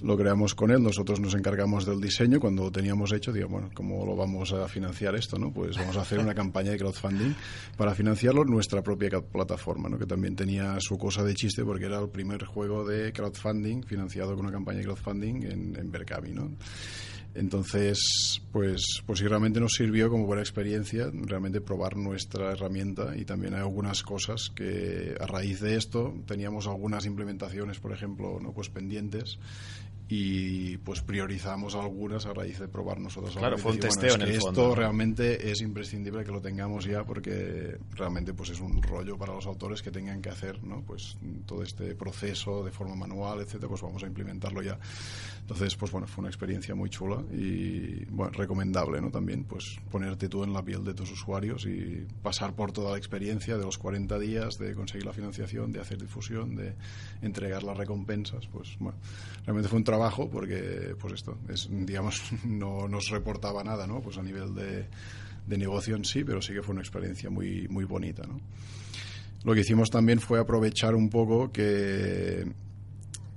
Lo 0.00 0.16
creamos 0.16 0.54
con 0.54 0.70
él, 0.70 0.80
nosotros 0.80 1.18
nos 1.18 1.34
encargamos 1.34 1.84
del 1.84 2.00
diseño. 2.00 2.38
Cuando 2.38 2.62
lo 2.62 2.70
teníamos 2.70 3.12
hecho, 3.12 3.32
digo, 3.32 3.48
bueno, 3.48 3.70
¿cómo 3.74 4.06
lo 4.06 4.14
vamos 4.14 4.52
a 4.52 4.68
financiar 4.68 5.16
esto? 5.16 5.36
¿no? 5.38 5.52
Pues 5.52 5.76
vamos 5.76 5.96
a 5.96 6.02
hacer 6.02 6.20
una 6.20 6.34
campaña 6.34 6.70
de 6.70 6.78
crowdfunding 6.78 7.34
para 7.76 7.92
financiarlo 7.94 8.42
en 8.42 8.50
nuestra 8.50 8.80
propia 8.80 9.20
plataforma, 9.20 9.88
¿no? 9.88 9.98
que 9.98 10.06
también 10.06 10.36
tenía 10.36 10.76
su 10.78 10.96
cosa 10.96 11.24
de 11.24 11.34
chiste 11.34 11.64
porque 11.64 11.86
era 11.86 11.98
el 11.98 12.10
primer 12.10 12.44
juego 12.44 12.86
de 12.86 13.12
crowdfunding 13.12 13.82
financiado 13.82 14.36
con 14.36 14.46
una 14.46 14.52
campaña 14.52 14.78
de 14.78 14.84
crowdfunding 14.84 15.42
en, 15.42 15.76
en 15.76 15.90
Berkami, 15.90 16.32
¿no? 16.32 16.52
Entonces, 17.34 18.42
pues, 18.52 18.82
pues 19.06 19.18
sí, 19.20 19.26
realmente 19.26 19.60
nos 19.60 19.72
sirvió 19.72 20.10
como 20.10 20.26
buena 20.26 20.42
experiencia 20.42 21.10
realmente 21.12 21.60
probar 21.60 21.96
nuestra 21.96 22.52
herramienta 22.52 23.16
y 23.16 23.24
también 23.24 23.54
hay 23.54 23.60
algunas 23.60 24.02
cosas 24.02 24.50
que 24.54 25.14
a 25.20 25.26
raíz 25.26 25.60
de 25.60 25.76
esto 25.76 26.14
teníamos 26.26 26.66
algunas 26.66 27.04
implementaciones, 27.06 27.78
por 27.78 27.92
ejemplo, 27.92 28.40
no 28.40 28.52
pues 28.52 28.70
pendientes 28.70 29.38
y 30.10 30.78
pues 30.78 31.02
priorizamos 31.02 31.74
algunas 31.74 32.24
a 32.24 32.32
raíz 32.32 32.58
de 32.58 32.68
probar 32.68 32.98
nosotros. 32.98 33.36
Claro, 33.36 33.58
fue 33.58 33.72
un 33.72 33.76
decir, 33.76 33.90
testeo 33.90 34.10
bueno, 34.10 34.24
en 34.24 34.30
el 34.30 34.36
esto 34.36 34.46
fondo, 34.46 34.68
¿no? 34.68 34.74
realmente 34.74 35.50
es 35.50 35.60
imprescindible 35.60 36.24
que 36.24 36.32
lo 36.32 36.40
tengamos 36.40 36.86
ya 36.86 37.04
porque 37.04 37.76
realmente 37.94 38.32
pues 38.32 38.50
es 38.50 38.60
un 38.60 38.82
rollo 38.82 39.18
para 39.18 39.34
los 39.34 39.46
autores 39.46 39.82
que 39.82 39.90
tengan 39.90 40.22
que 40.22 40.30
hacer, 40.30 40.64
¿no? 40.64 40.80
Pues 40.80 41.18
todo 41.44 41.62
este 41.62 41.94
proceso 41.94 42.64
de 42.64 42.70
forma 42.70 42.94
manual, 42.94 43.40
etcétera, 43.40 43.68
pues 43.68 43.82
vamos 43.82 44.02
a 44.02 44.06
implementarlo 44.06 44.62
ya 44.62 44.78
Entonces, 45.42 45.76
pues 45.76 45.92
bueno, 45.92 46.06
fue 46.06 46.22
una 46.22 46.30
experiencia 46.30 46.74
muy 46.74 46.88
chula 46.88 47.22
y 47.30 48.06
bueno, 48.06 48.32
recomendable, 48.32 49.02
¿no? 49.02 49.10
También, 49.10 49.44
pues 49.44 49.76
ponerte 49.90 50.28
tú 50.30 50.42
en 50.42 50.54
la 50.54 50.62
piel 50.62 50.84
de 50.84 50.94
tus 50.94 51.12
usuarios 51.12 51.66
y 51.66 52.06
pasar 52.22 52.54
por 52.54 52.72
toda 52.72 52.92
la 52.92 52.98
experiencia 52.98 53.58
de 53.58 53.64
los 53.64 53.76
40 53.76 54.18
días, 54.18 54.58
de 54.58 54.74
conseguir 54.74 55.04
la 55.04 55.12
financiación, 55.12 55.70
de 55.70 55.80
hacer 55.80 55.98
difusión, 55.98 56.56
de 56.56 56.74
entregar 57.20 57.62
las 57.62 57.76
recompensas, 57.76 58.46
pues 58.46 58.76
bueno, 58.78 58.96
realmente 59.44 59.68
fue 59.68 59.76
un 59.76 59.84
trabajo 59.84 59.97
porque, 60.30 60.94
pues 60.98 61.14
esto, 61.14 61.38
es, 61.48 61.68
digamos, 61.70 62.22
no 62.44 62.88
nos 62.88 63.10
reportaba 63.10 63.62
nada, 63.64 63.86
¿no? 63.86 64.00
Pues 64.00 64.18
a 64.18 64.22
nivel 64.22 64.54
de, 64.54 64.86
de 65.46 65.58
negocio 65.58 65.96
en 65.96 66.04
sí, 66.04 66.24
pero 66.24 66.40
sí 66.42 66.52
que 66.52 66.62
fue 66.62 66.72
una 66.72 66.82
experiencia 66.82 67.30
muy, 67.30 67.68
muy 67.68 67.84
bonita, 67.84 68.26
¿no? 68.26 68.40
Lo 69.44 69.54
que 69.54 69.60
hicimos 69.60 69.90
también 69.90 70.20
fue 70.20 70.40
aprovechar 70.40 70.94
un 70.94 71.10
poco 71.10 71.52
que 71.52 72.44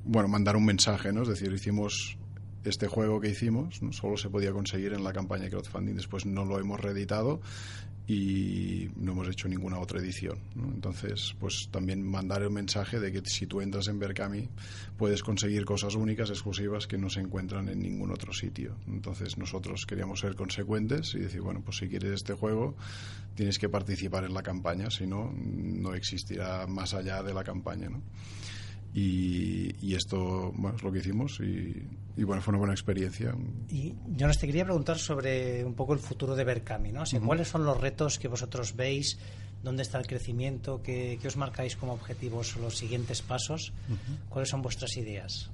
bueno, 0.03 0.27
mandar 0.27 0.55
un 0.55 0.65
mensaje, 0.65 1.13
¿no? 1.13 1.23
Es 1.23 1.29
decir, 1.29 1.51
hicimos 1.53 2.17
este 2.63 2.87
juego 2.87 3.19
que 3.19 3.29
hicimos, 3.29 3.81
solo 3.91 4.17
se 4.17 4.29
podía 4.29 4.51
conseguir 4.51 4.93
en 4.93 5.03
la 5.03 5.13
campaña 5.13 5.45
de 5.45 5.49
crowdfunding, 5.49 5.95
después 5.95 6.25
no 6.25 6.45
lo 6.45 6.59
hemos 6.59 6.79
reeditado 6.79 7.41
y 8.07 8.89
no 8.97 9.13
hemos 9.13 9.29
hecho 9.29 9.47
ninguna 9.47 9.79
otra 9.79 9.99
edición. 9.99 10.37
Entonces, 10.55 11.33
pues 11.39 11.69
también 11.71 12.03
mandar 12.03 12.41
el 12.41 12.49
mensaje 12.49 12.99
de 12.99 13.11
que 13.11 13.21
si 13.23 13.45
tú 13.47 13.61
entras 13.61 13.87
en 13.87 13.99
Berkami 13.99 14.49
puedes 14.97 15.23
conseguir 15.23 15.63
cosas 15.65 15.95
únicas, 15.95 16.29
exclusivas, 16.29 16.87
que 16.87 16.97
no 16.97 17.09
se 17.09 17.21
encuentran 17.21 17.69
en 17.69 17.79
ningún 17.79 18.11
otro 18.11 18.33
sitio. 18.33 18.75
Entonces, 18.87 19.37
nosotros 19.37 19.85
queríamos 19.85 20.19
ser 20.19 20.35
consecuentes 20.35 21.15
y 21.15 21.19
decir, 21.19 21.41
bueno, 21.41 21.61
pues 21.63 21.77
si 21.77 21.87
quieres 21.87 22.11
este 22.11 22.33
juego, 22.33 22.75
tienes 23.35 23.59
que 23.59 23.69
participar 23.69 24.25
en 24.25 24.33
la 24.33 24.43
campaña, 24.43 24.89
si 24.89 25.07
no, 25.07 25.31
no 25.33 25.93
existirá 25.93 26.67
más 26.67 26.93
allá 26.93 27.23
de 27.23 27.33
la 27.33 27.43
campaña, 27.43 27.89
¿no? 27.89 28.01
Y, 28.93 29.93
esto 29.95 30.51
bueno, 30.55 30.77
es 30.77 30.83
lo 30.83 30.91
que 30.91 30.99
hicimos 30.99 31.39
y, 31.39 32.23
bueno, 32.23 32.41
fue 32.41 32.51
una 32.51 32.59
buena 32.59 32.73
experiencia. 32.73 33.33
Y 33.69 33.93
yo 34.15 34.27
nos 34.27 34.37
te 34.37 34.47
quería 34.47 34.65
preguntar 34.65 34.97
sobre 34.97 35.63
un 35.63 35.73
poco 35.73 35.93
el 35.93 35.99
futuro 35.99 36.35
de 36.35 36.43
Berkami, 36.43 36.91
¿no? 36.91 37.03
¿Cuáles 37.25 37.47
son 37.47 37.65
los 37.65 37.79
retos 37.79 38.19
que 38.19 38.27
vosotros 38.27 38.75
veis? 38.75 39.17
¿Dónde 39.63 39.83
está 39.83 39.99
el 39.99 40.07
crecimiento? 40.07 40.81
¿Qué, 40.81 41.19
os 41.25 41.37
marcáis 41.37 41.75
como 41.75 41.93
objetivos 41.93 42.57
los 42.57 42.77
siguientes 42.77 43.21
pasos? 43.21 43.73
¿Cuáles 44.29 44.49
son 44.49 44.61
vuestras 44.61 44.97
ideas? 44.97 45.51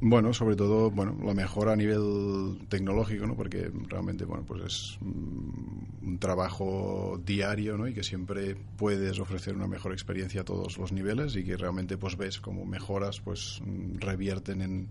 Bueno, 0.00 0.32
sobre 0.32 0.54
todo, 0.54 0.92
bueno, 0.92 1.16
la 1.24 1.34
mejora 1.34 1.72
a 1.72 1.76
nivel 1.76 2.56
tecnológico, 2.68 3.26
¿no? 3.26 3.34
Porque 3.34 3.68
realmente, 3.88 4.24
bueno, 4.24 4.44
pues 4.46 4.62
es 4.62 4.98
mm, 5.00 6.06
un 6.06 6.18
trabajo 6.20 7.20
diario, 7.26 7.76
¿no? 7.76 7.88
Y 7.88 7.94
que 7.94 8.04
siempre 8.04 8.54
puedes 8.76 9.18
ofrecer 9.18 9.56
una 9.56 9.66
mejor 9.66 9.92
experiencia 9.92 10.42
a 10.42 10.44
todos 10.44 10.78
los 10.78 10.92
niveles 10.92 11.34
y 11.34 11.42
que 11.42 11.56
realmente, 11.56 11.98
pues 11.98 12.16
ves 12.16 12.38
como 12.38 12.64
mejoras, 12.64 13.20
pues 13.20 13.60
mm, 13.64 13.98
revierten 13.98 14.62
en, 14.62 14.88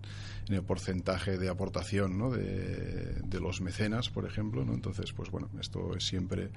el 0.50 0.62
porcentaje 0.62 1.38
de 1.38 1.48
aportación, 1.48 2.18
¿no? 2.18 2.30
De, 2.30 3.22
de, 3.24 3.40
los 3.40 3.62
mecenas, 3.62 4.10
por 4.10 4.26
ejemplo, 4.26 4.62
¿no? 4.66 4.74
Entonces, 4.74 5.12
pues 5.12 5.30
bueno, 5.30 5.48
esto 5.58 5.96
es 5.96 6.04
siempre 6.04 6.50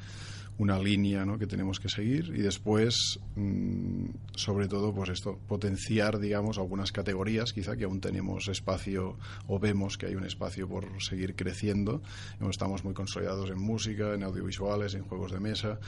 una 0.58 0.78
línea 0.78 1.26
¿no? 1.26 1.38
que 1.40 1.48
tenemos 1.48 1.80
que 1.80 1.90
seguir 1.90 2.32
y 2.36 2.42
después, 2.42 3.20
mm, 3.36 4.06
sobre 4.36 4.68
todo, 4.68 4.94
pues 4.94 5.10
esto, 5.10 5.40
potenciar, 5.48 6.20
digamos, 6.20 6.58
algunas 6.58 6.92
categorías, 6.92 7.52
quizá 7.54 7.76
que 7.76 7.86
aún 7.86 8.00
tenemos 8.00 8.41
espacio 8.48 9.18
o 9.48 9.60
vemos 9.60 9.98
que 9.98 10.08
hay 10.08 10.16
un 10.16 10.26
espacio 10.26 10.68
por 10.68 11.02
seguir 11.02 11.36
creciendo. 11.36 12.02
Estamos 12.50 12.84
muy 12.84 12.94
consolidados 12.94 13.50
en 13.50 13.60
música, 13.60 14.14
en 14.14 14.24
audiovisuales, 14.24 14.94
en 14.96 15.04
juegos 15.04 15.32
de 15.32 15.40
mesa, 15.40 15.80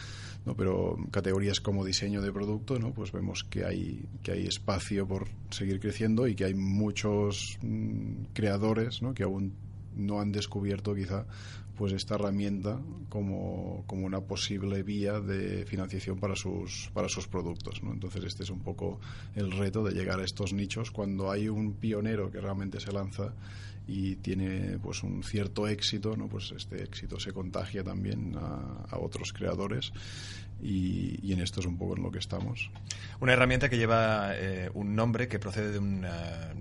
¿no? 0.45 0.55
pero 0.55 0.97
categorías 1.11 1.59
como 1.59 1.85
diseño 1.85 2.21
de 2.21 2.31
producto, 2.31 2.79
¿no? 2.79 2.93
pues 2.93 3.11
vemos 3.11 3.43
que 3.43 3.65
hay, 3.65 4.05
que 4.21 4.31
hay 4.31 4.45
espacio 4.45 5.07
por 5.07 5.27
seguir 5.49 5.79
creciendo 5.79 6.27
y 6.27 6.35
que 6.35 6.45
hay 6.45 6.53
muchos 6.53 7.57
mm, 7.61 8.25
creadores 8.33 9.01
que 9.15 9.23
aún 9.23 9.53
no 9.95 10.19
han 10.19 10.31
descubierto 10.31 10.95
quizá 10.95 11.25
pues 11.75 11.93
esta 11.93 12.15
herramienta 12.15 12.79
como, 13.09 13.83
como, 13.87 14.05
una 14.05 14.21
posible 14.21 14.83
vía 14.83 15.19
de 15.19 15.65
financiación 15.65 16.19
para 16.19 16.35
sus, 16.35 16.89
para 16.93 17.09
sus 17.09 17.27
productos. 17.27 17.81
¿no? 17.83 17.91
Entonces 17.93 18.23
este 18.23 18.43
es 18.43 18.49
un 18.49 18.59
poco 18.59 18.99
el 19.35 19.51
reto 19.51 19.83
de 19.83 19.93
llegar 19.93 20.19
a 20.19 20.23
estos 20.23 20.53
nichos 20.53 20.91
cuando 20.91 21.31
hay 21.31 21.49
un 21.49 21.73
pionero 21.73 22.31
que 22.31 22.39
realmente 22.39 22.79
se 22.79 22.91
lanza 22.91 23.33
y 23.87 24.15
tiene 24.17 24.79
pues 24.79 25.03
un 25.03 25.23
cierto 25.23 25.67
éxito, 25.67 26.15
¿no? 26.15 26.27
pues 26.27 26.53
este 26.55 26.83
éxito 26.83 27.19
se 27.19 27.33
contagia 27.33 27.83
también 27.83 28.35
a, 28.37 28.85
a 28.89 28.99
otros 28.99 29.33
creadores 29.33 29.91
y, 30.63 31.33
en 31.33 31.41
esto 31.41 31.59
es 31.59 31.65
un 31.65 31.77
poco 31.77 31.97
en 31.97 32.03
lo 32.03 32.11
que 32.11 32.19
estamos. 32.19 32.69
Una 33.19 33.33
herramienta 33.33 33.69
que 33.69 33.77
lleva 33.77 34.31
eh, 34.35 34.69
un 34.73 34.95
nombre 34.95 35.27
que 35.27 35.39
procede 35.39 35.71
de 35.71 35.79
un 35.79 36.05
eh, 36.05 36.09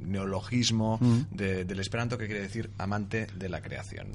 neologismo 0.00 0.98
mm. 1.00 1.34
del 1.34 1.78
esperanto 1.78 2.18
que 2.18 2.26
quiere 2.26 2.42
decir 2.42 2.70
amante 2.78 3.26
de 3.34 3.48
la 3.48 3.60
creación. 3.60 4.12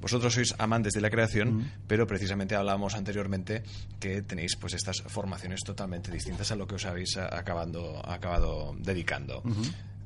Vosotros 0.00 0.34
sois 0.34 0.54
amantes 0.58 0.92
de 0.92 1.00
la 1.00 1.10
creación, 1.10 1.56
mm. 1.56 1.70
pero 1.86 2.06
precisamente 2.06 2.54
hablábamos 2.54 2.94
anteriormente 2.94 3.62
que 3.98 4.22
tenéis 4.22 4.56
pues 4.56 4.74
estas 4.74 5.02
formaciones 5.02 5.60
totalmente 5.64 6.10
distintas 6.10 6.50
a 6.52 6.56
lo 6.56 6.66
que 6.66 6.74
os 6.74 6.84
habéis 6.84 7.16
acabando, 7.16 8.02
acabado 8.04 8.74
dedicando. 8.78 9.42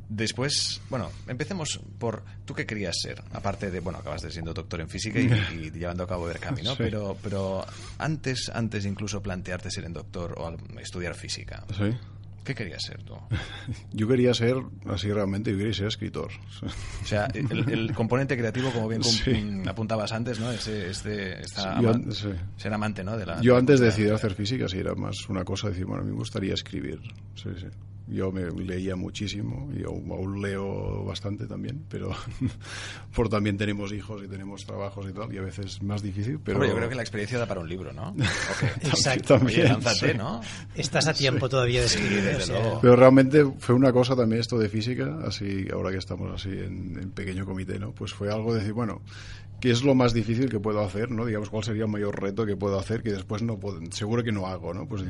Después, 0.08 0.80
bueno, 0.88 1.10
empecemos 1.26 1.80
por 1.98 2.22
tú 2.44 2.54
qué 2.54 2.64
querías 2.64 2.94
ser, 3.00 3.22
aparte 3.32 3.70
de, 3.70 3.80
bueno, 3.80 3.98
acabas 3.98 4.22
de 4.22 4.30
siendo 4.30 4.54
doctor 4.54 4.80
en 4.80 4.88
física 4.88 5.18
y, 5.18 5.70
llevando 5.72 6.04
a 6.04 6.06
cabo 6.06 6.26
Berkami, 6.26 6.62
¿no? 6.62 6.76
Pero, 6.76 7.16
pero 7.22 7.66
antes, 7.98 8.50
antes 8.54 8.84
incluso 8.84 9.20
plantearte 9.20 9.70
ser 9.70 9.84
en 9.84 9.92
doctor 9.92 10.34
o 10.38 10.56
estudiar 10.78 11.14
física. 11.14 11.64
Sí. 11.76 11.92
¿Qué 12.46 12.54
querías 12.54 12.80
ser 12.80 13.02
tú? 13.02 13.14
Yo 13.92 14.06
quería 14.06 14.32
ser, 14.32 14.54
así 14.88 15.10
realmente, 15.10 15.50
yo 15.50 15.58
quería 15.58 15.74
ser 15.74 15.88
escritor. 15.88 16.30
O 17.02 17.04
sea, 17.04 17.26
el, 17.34 17.92
componente 17.92 18.36
creativo, 18.36 18.70
como 18.70 18.88
bien 18.88 19.02
apuntabas 19.68 20.12
antes, 20.12 20.38
¿no? 20.38 20.52
Ese, 20.52 20.88
este, 20.88 21.42
ser 21.48 22.72
amante, 22.72 23.02
¿no? 23.02 23.16
De 23.16 23.26
la, 23.26 23.40
yo 23.40 23.56
antes 23.56 23.80
de 23.80 23.86
decidir 23.86 24.12
hacer 24.12 24.34
física, 24.34 24.68
sí, 24.68 24.78
era 24.78 24.94
más 24.94 25.28
una 25.28 25.44
cosa 25.44 25.66
de 25.66 25.72
decir, 25.72 25.86
bueno, 25.86 26.02
a 26.02 26.04
mí 26.04 26.12
me 26.12 26.18
gustaría 26.18 26.54
escribir. 26.54 27.00
Sí, 27.34 27.50
sí. 27.58 27.66
Yo 28.08 28.30
me 28.30 28.50
leía 28.50 28.94
muchísimo 28.94 29.68
y 29.76 29.82
aún 29.82 30.40
leo 30.40 31.04
bastante 31.04 31.46
también, 31.46 31.84
pero 31.88 32.12
por 33.14 33.28
también 33.28 33.56
tenemos 33.56 33.92
hijos 33.92 34.22
y 34.24 34.28
tenemos 34.28 34.64
trabajos 34.64 35.06
y 35.10 35.12
tal, 35.12 35.32
y 35.34 35.38
a 35.38 35.42
veces 35.42 35.66
es 35.66 35.82
más 35.82 36.02
difícil. 36.02 36.38
Pero 36.38 36.64
yo 36.64 36.74
creo 36.76 36.88
que 36.88 36.94
la 36.94 37.02
experiencia 37.02 37.38
da 37.38 37.46
para 37.46 37.60
un 37.60 37.68
libro, 37.68 37.92
¿no? 37.92 38.14
Exacto. 38.82 39.38
También, 39.38 39.78
¿no? 40.16 40.40
Estás 40.74 41.08
a 41.08 41.14
tiempo 41.14 41.48
todavía 41.48 41.80
de 41.80 41.86
escribir. 41.86 42.38
Pero 42.80 42.96
realmente 42.96 43.44
fue 43.58 43.74
una 43.74 43.92
cosa 43.92 44.14
también 44.14 44.40
esto 44.40 44.58
de 44.58 44.68
física, 44.68 45.18
así 45.24 45.66
ahora 45.72 45.90
que 45.90 45.98
estamos 45.98 46.32
así 46.32 46.50
en, 46.50 46.98
en 47.00 47.10
pequeño 47.10 47.44
comité, 47.44 47.78
¿no? 47.78 47.92
Pues 47.92 48.14
fue 48.14 48.32
algo 48.32 48.52
de 48.52 48.60
decir, 48.60 48.72
bueno, 48.72 49.02
¿Qué 49.60 49.70
es 49.70 49.82
lo 49.82 49.94
más 49.94 50.12
difícil 50.12 50.48
que 50.50 50.60
puedo 50.60 50.80
hacer? 50.80 51.10
¿no? 51.10 51.24
Digamos, 51.24 51.50
¿cuál 51.50 51.64
sería 51.64 51.84
el 51.84 51.90
mayor 51.90 52.20
reto 52.20 52.44
que 52.44 52.56
puedo 52.56 52.78
hacer 52.78 53.02
que 53.02 53.12
después 53.12 53.42
no 53.42 53.58
puedo, 53.58 53.80
seguro 53.90 54.22
que 54.22 54.32
no 54.32 54.46
hago? 54.46 54.74
¿no? 54.74 54.86
Pues 54.86 55.02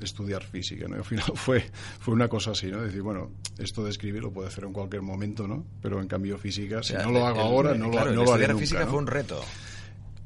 estudiar 0.00 0.42
física. 0.42 0.86
¿no? 0.88 0.96
al 0.96 1.04
final 1.04 1.24
fue, 1.34 1.64
fue 1.98 2.14
una 2.14 2.28
cosa 2.28 2.52
así, 2.52 2.68
¿no? 2.68 2.82
Decir, 2.82 3.02
bueno, 3.02 3.30
esto 3.58 3.84
de 3.84 3.90
escribir 3.90 4.22
lo 4.22 4.32
puedo 4.32 4.48
hacer 4.48 4.64
en 4.64 4.72
cualquier 4.72 5.02
momento, 5.02 5.46
¿no? 5.48 5.64
Pero 5.80 6.00
en 6.00 6.08
cambio 6.08 6.38
física, 6.38 6.82
si 6.82 6.94
no 6.94 7.10
lo 7.10 7.26
hago 7.26 7.40
ahora, 7.40 7.74
no, 7.74 7.88
lo, 7.88 8.12
no 8.12 8.24
lo 8.24 8.32
haré 8.32 8.54
física 8.54 8.86
fue 8.86 8.98
un 8.98 9.06
reto. 9.06 9.42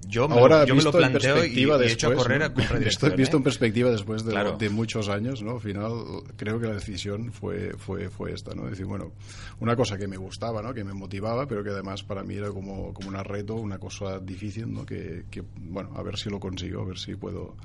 Yo 0.09 0.29
me, 0.29 0.37
Ahora, 0.37 0.65
yo 0.65 0.75
me 0.75 0.83
lo 0.83 0.93
planteo 0.93 1.45
y, 1.45 1.59
y, 1.59 1.65
he 1.65 1.93
hecho 1.93 2.09
a 2.09 2.15
correr 2.15 2.43
a 2.43 2.47
Estoy 2.87 3.17
visto 3.17 3.37
en 3.37 3.43
perspectiva 3.43 3.91
después 3.91 4.25
de, 4.25 4.71
muchos 4.71 5.09
años, 5.09 5.43
¿no? 5.43 5.53
Al 5.53 5.61
final 5.61 5.93
creo 6.37 6.61
que 6.61 6.67
la 6.67 6.75
decisión 6.75 7.33
fue, 7.33 7.75
fue, 7.77 8.09
fue 8.11 8.33
esta, 8.33 8.55
¿no? 8.55 8.67
Decir, 8.67 8.87
bueno, 8.87 9.13
una 9.61 9.75
cosa 9.75 9.97
que 9.97 10.07
me 10.07 10.17
gustaba, 10.17 10.63
¿no? 10.63 10.73
Que 10.75 10.85
me 10.85 10.93
motivaba, 10.93 11.47
pero 11.47 11.65
que 11.65 11.71
además 11.71 12.03
para 12.03 12.23
mí 12.23 12.37
era 12.37 12.51
como, 12.51 12.93
como 12.93 13.09
un 13.09 13.25
reto, 13.25 13.55
una 13.55 13.79
cosa 13.79 14.19
difícil, 14.19 14.73
¿no? 14.73 14.85
Que, 14.85 15.25
que, 15.31 15.43
bueno, 15.57 15.91
a 15.97 16.03
ver 16.03 16.17
si 16.17 16.31
lo 16.31 16.39
consigo, 16.39 16.83
a 16.83 16.85
ver 16.85 16.99
si 16.99 17.17
puedo 17.17 17.57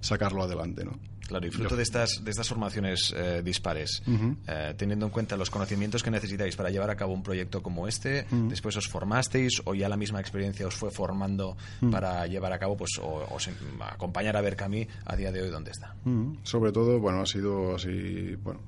sacarlo 0.00 0.42
adelante, 0.42 0.84
¿no? 0.84 0.98
Claro, 1.26 1.46
y 1.46 1.50
fruto 1.50 1.76
de 1.76 1.82
estas, 1.82 2.22
de 2.22 2.30
estas 2.30 2.48
formaciones 2.48 3.14
eh, 3.16 3.42
dispares, 3.44 4.02
eh, 4.46 4.74
teniendo 4.76 5.06
en 5.06 5.10
cuenta 5.10 5.36
los 5.36 5.50
conocimientos 5.50 6.02
que 6.02 6.10
necesitáis 6.10 6.56
para 6.56 6.70
llevar 6.70 6.90
a 6.90 6.96
cabo 6.96 7.12
un 7.12 7.22
proyecto 7.22 7.62
como 7.62 7.88
este, 7.88 8.26
después 8.48 8.76
os 8.76 8.88
formasteis 8.88 9.62
o 9.64 9.74
ya 9.74 9.88
la 9.88 9.96
misma 9.96 10.20
experiencia 10.20 10.66
os 10.66 10.74
fue 10.74 10.90
formando 10.90 11.56
para 11.90 12.26
llevar 12.26 12.52
a 12.52 12.58
cabo, 12.58 12.76
pues, 12.76 12.98
o, 13.02 13.26
acompañar 13.80 14.36
a 14.36 14.40
Berkami 14.40 14.86
a 15.04 15.16
día 15.16 15.32
de 15.32 15.42
hoy, 15.42 15.50
¿dónde 15.50 15.70
está? 15.70 15.94
Sobre 16.42 16.72
todo, 16.72 17.00
bueno, 17.00 17.22
ha 17.22 17.26
sido 17.26 17.76
así, 17.76 18.36
bueno, 18.36 18.60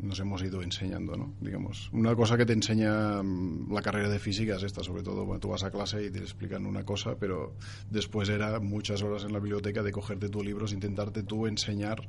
nos 0.00 0.18
hemos 0.20 0.42
ido 0.42 0.62
enseñando, 0.62 1.16
¿no? 1.16 1.34
Digamos, 1.40 1.90
una 1.92 2.14
cosa 2.14 2.36
que 2.36 2.46
te 2.46 2.52
enseña 2.52 3.22
mm, 3.22 3.72
la 3.72 3.82
carrera 3.82 4.08
de 4.08 4.18
física 4.18 4.56
es 4.56 4.62
esta, 4.62 4.82
sobre 4.82 5.02
todo, 5.02 5.24
bueno, 5.24 5.40
tú 5.40 5.48
vas 5.48 5.64
a 5.64 5.70
clase 5.70 6.04
y 6.04 6.10
te 6.10 6.18
explican 6.18 6.66
una 6.66 6.84
cosa, 6.84 7.16
pero 7.18 7.54
después 7.90 8.28
era 8.28 8.60
muchas 8.60 9.02
horas 9.02 9.24
en 9.24 9.32
la 9.32 9.38
biblioteca 9.38 9.82
de 9.82 9.92
cogerte 9.92 10.28
tus 10.28 10.44
libros, 10.44 10.72
intentarte 10.72 11.22
tú 11.22 11.46
enseñar, 11.46 12.06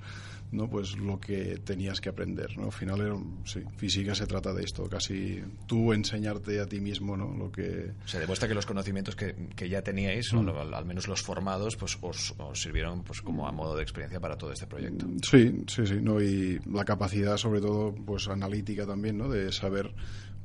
¿no? 0.52 0.69
Pues 0.69 0.98
lo 0.98 1.19
que 1.19 1.60
tenías 1.63 2.02
que 2.02 2.10
aprender, 2.10 2.58
¿no? 2.58 2.65
Al 2.65 2.71
final, 2.71 3.02
era, 3.02 3.15
sí, 3.45 3.62
física 3.78 4.15
se 4.15 4.28
trata 4.28 4.54
de 4.54 4.63
esto, 4.63 4.88
casi 4.89 5.41
tú 5.67 5.93
enseñarte 5.93 6.60
a 6.60 6.65
ti 6.65 6.80
mismo, 6.80 7.15
¿no? 7.17 7.36
Lo 7.36 7.52
que... 7.52 7.91
Se 8.06 8.19
demuestra 8.19 8.48
que 8.48 8.54
los 8.54 8.65
conocimientos 8.65 9.15
que, 9.15 9.36
que 9.56 9.69
ya 9.69 9.82
teníais, 9.82 10.34
o 10.34 10.41
mm. 10.41 10.74
al, 10.74 10.86
menos 10.86 11.08
los 11.08 11.21
formados, 11.21 11.76
pues 11.76 11.98
os, 12.02 12.36
sirvieron 12.54 13.04
pues 13.04 13.21
como 13.21 13.48
a 13.48 13.52
modo 13.52 13.76
de 13.76 13.84
experiencia 13.84 14.19
para 14.19 14.38
todo 14.38 14.52
este 14.52 14.67
proyecto. 14.67 15.08
Sí, 15.30 15.63
sí, 15.67 15.86
sí, 15.86 15.95
¿no? 16.02 16.21
Y 16.21 16.60
la 16.71 16.86
capacidad, 16.86 17.38
sobre 17.38 17.62
todo, 17.62 17.74
pues 18.05 18.27
analítica 18.27 18.85
también, 18.85 19.17
¿no? 19.17 19.29
De 19.29 19.51
saber 19.51 19.93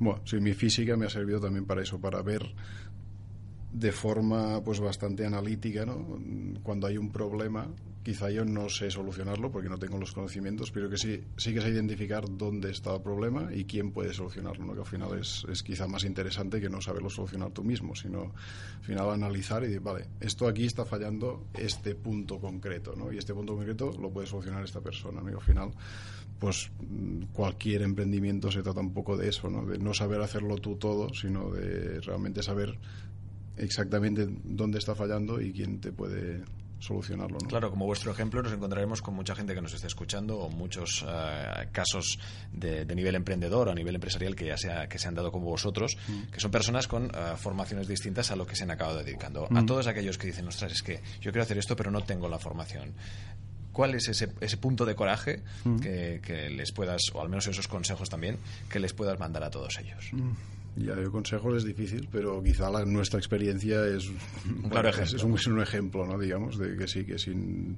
Bueno, 0.00 0.22
sí, 0.24 0.40
mi 0.40 0.54
física 0.54 0.96
me 0.96 1.06
ha 1.06 1.10
servido 1.10 1.40
también 1.40 1.66
para 1.66 1.82
eso, 1.82 2.00
para 2.00 2.22
ver 2.22 2.54
de 3.72 3.92
forma 3.92 4.62
pues 4.64 4.80
bastante 4.80 5.26
analítica, 5.26 5.84
¿no? 5.84 6.18
Cuando 6.62 6.86
hay 6.86 6.96
un 6.96 7.12
problema, 7.12 7.68
quizá 8.02 8.30
yo 8.30 8.44
no 8.44 8.68
sé 8.68 8.90
solucionarlo 8.90 9.50
porque 9.50 9.68
no 9.68 9.78
tengo 9.78 9.98
los 9.98 10.12
conocimientos, 10.12 10.70
pero 10.70 10.88
que 10.88 10.96
sí, 10.96 11.22
sí 11.36 11.52
que 11.52 11.60
sé 11.60 11.68
identificar 11.68 12.24
dónde 12.28 12.70
está 12.70 12.94
el 12.94 13.02
problema 13.02 13.50
y 13.54 13.64
quién 13.64 13.92
puede 13.92 14.14
solucionarlo, 14.14 14.64
¿no? 14.64 14.72
Que 14.72 14.80
al 14.80 14.86
final 14.86 15.18
es, 15.18 15.44
es 15.50 15.62
quizá 15.62 15.86
más 15.86 16.04
interesante 16.04 16.60
que 16.60 16.70
no 16.70 16.80
saberlo 16.80 17.10
solucionar 17.10 17.50
tú 17.50 17.62
mismo, 17.62 17.94
sino 17.94 18.32
al 18.78 18.84
final 18.84 19.10
analizar 19.10 19.62
y 19.62 19.66
decir, 19.66 19.80
vale, 19.80 20.06
esto 20.20 20.48
aquí 20.48 20.64
está 20.64 20.84
fallando 20.84 21.46
este 21.54 21.94
punto 21.94 22.38
concreto, 22.38 22.94
¿no? 22.96 23.12
Y 23.12 23.18
este 23.18 23.34
punto 23.34 23.54
concreto 23.54 23.92
lo 24.00 24.10
puede 24.10 24.26
solucionar 24.26 24.64
esta 24.64 24.80
persona, 24.80 25.20
¿no? 25.20 25.28
Al 25.28 25.44
final 25.44 25.72
pues 26.38 26.72
cualquier 27.34 27.82
emprendimiento 27.82 28.50
se 28.50 28.62
trata 28.62 28.80
un 28.80 28.94
poco 28.94 29.14
de 29.14 29.28
eso, 29.28 29.50
¿no? 29.50 29.66
de 29.66 29.78
no 29.78 29.92
saber 29.92 30.22
hacerlo 30.22 30.56
tú 30.56 30.76
todo, 30.76 31.12
sino 31.12 31.50
de 31.50 32.00
realmente 32.00 32.42
saber 32.42 32.78
exactamente 33.58 34.26
dónde 34.44 34.78
está 34.78 34.94
fallando 34.94 35.38
y 35.38 35.52
quién 35.52 35.80
te 35.80 35.92
puede 35.92 36.42
solucionarlo. 36.80 37.38
¿no? 37.40 37.48
Claro, 37.48 37.70
como 37.70 37.86
vuestro 37.86 38.10
ejemplo, 38.10 38.42
nos 38.42 38.52
encontraremos 38.52 39.02
con 39.02 39.14
mucha 39.14 39.34
gente 39.34 39.54
que 39.54 39.60
nos 39.60 39.72
esté 39.72 39.86
escuchando 39.86 40.38
o 40.38 40.48
muchos 40.48 41.02
uh, 41.02 41.06
casos 41.70 42.18
de, 42.52 42.84
de, 42.84 42.94
nivel 42.94 43.14
emprendedor 43.14 43.68
o 43.68 43.70
a 43.70 43.74
nivel 43.74 43.94
empresarial 43.94 44.34
que 44.34 44.46
ya 44.46 44.56
sea, 44.56 44.88
que 44.88 44.98
se 44.98 45.06
han 45.06 45.14
dado 45.14 45.30
como 45.30 45.46
vosotros, 45.46 45.96
mm. 46.08 46.32
que 46.32 46.40
son 46.40 46.50
personas 46.50 46.88
con 46.88 47.04
uh, 47.06 47.36
formaciones 47.36 47.86
distintas 47.86 48.30
a 48.30 48.36
lo 48.36 48.46
que 48.46 48.56
se 48.56 48.64
han 48.64 48.70
acabado 48.70 48.98
dedicando. 48.98 49.46
Mm. 49.48 49.56
A 49.58 49.66
todos 49.66 49.86
aquellos 49.86 50.18
que 50.18 50.26
dicen, 50.26 50.48
ostras, 50.48 50.72
es 50.72 50.82
que 50.82 51.00
yo 51.20 51.30
quiero 51.30 51.42
hacer 51.42 51.58
esto, 51.58 51.76
pero 51.76 51.90
no 51.90 52.00
tengo 52.02 52.28
la 52.28 52.38
formación 52.38 52.94
cuál 53.72 53.94
es 53.94 54.08
ese, 54.08 54.32
ese 54.40 54.56
punto 54.56 54.84
de 54.84 54.94
coraje 54.94 55.42
mm. 55.64 55.78
que, 55.78 56.20
que, 56.22 56.50
les 56.50 56.72
puedas, 56.72 57.02
o 57.14 57.20
al 57.20 57.28
menos 57.28 57.46
esos 57.46 57.68
consejos 57.68 58.08
también, 58.08 58.38
que 58.68 58.80
les 58.80 58.92
puedas 58.92 59.18
mandar 59.18 59.44
a 59.44 59.50
todos 59.50 59.78
ellos. 59.78 60.10
Mm. 60.76 60.82
Ya, 60.82 60.96
yo 61.00 61.10
consejos 61.10 61.56
es 61.56 61.64
difícil, 61.64 62.08
pero 62.10 62.42
quizá 62.42 62.70
la, 62.70 62.84
nuestra 62.84 63.18
experiencia 63.18 63.86
es, 63.86 64.10
claro 64.70 64.88
ejemplo. 64.88 65.16
Es, 65.16 65.24
un, 65.24 65.34
es 65.34 65.46
un 65.46 65.60
ejemplo, 65.60 66.06
¿no? 66.06 66.18
digamos, 66.18 66.58
de 66.58 66.76
que 66.76 66.86
sí, 66.86 67.04
que 67.04 67.18
sin 67.18 67.76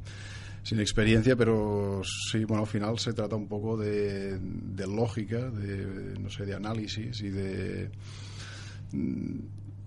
sin 0.65 0.79
experiencia, 0.79 1.35
pero 1.35 2.03
sí, 2.05 2.45
bueno, 2.45 2.63
al 2.63 2.69
final 2.69 2.99
se 2.99 3.13
trata 3.13 3.35
un 3.35 3.49
poco 3.49 3.77
de, 3.77 4.39
de 4.39 4.87
lógica, 4.87 5.51
de, 5.51 6.19
no 6.21 6.31
sé, 6.31 6.47
de 6.47 6.55
análisis 6.55 7.21
y 7.21 7.31
de 7.31 7.91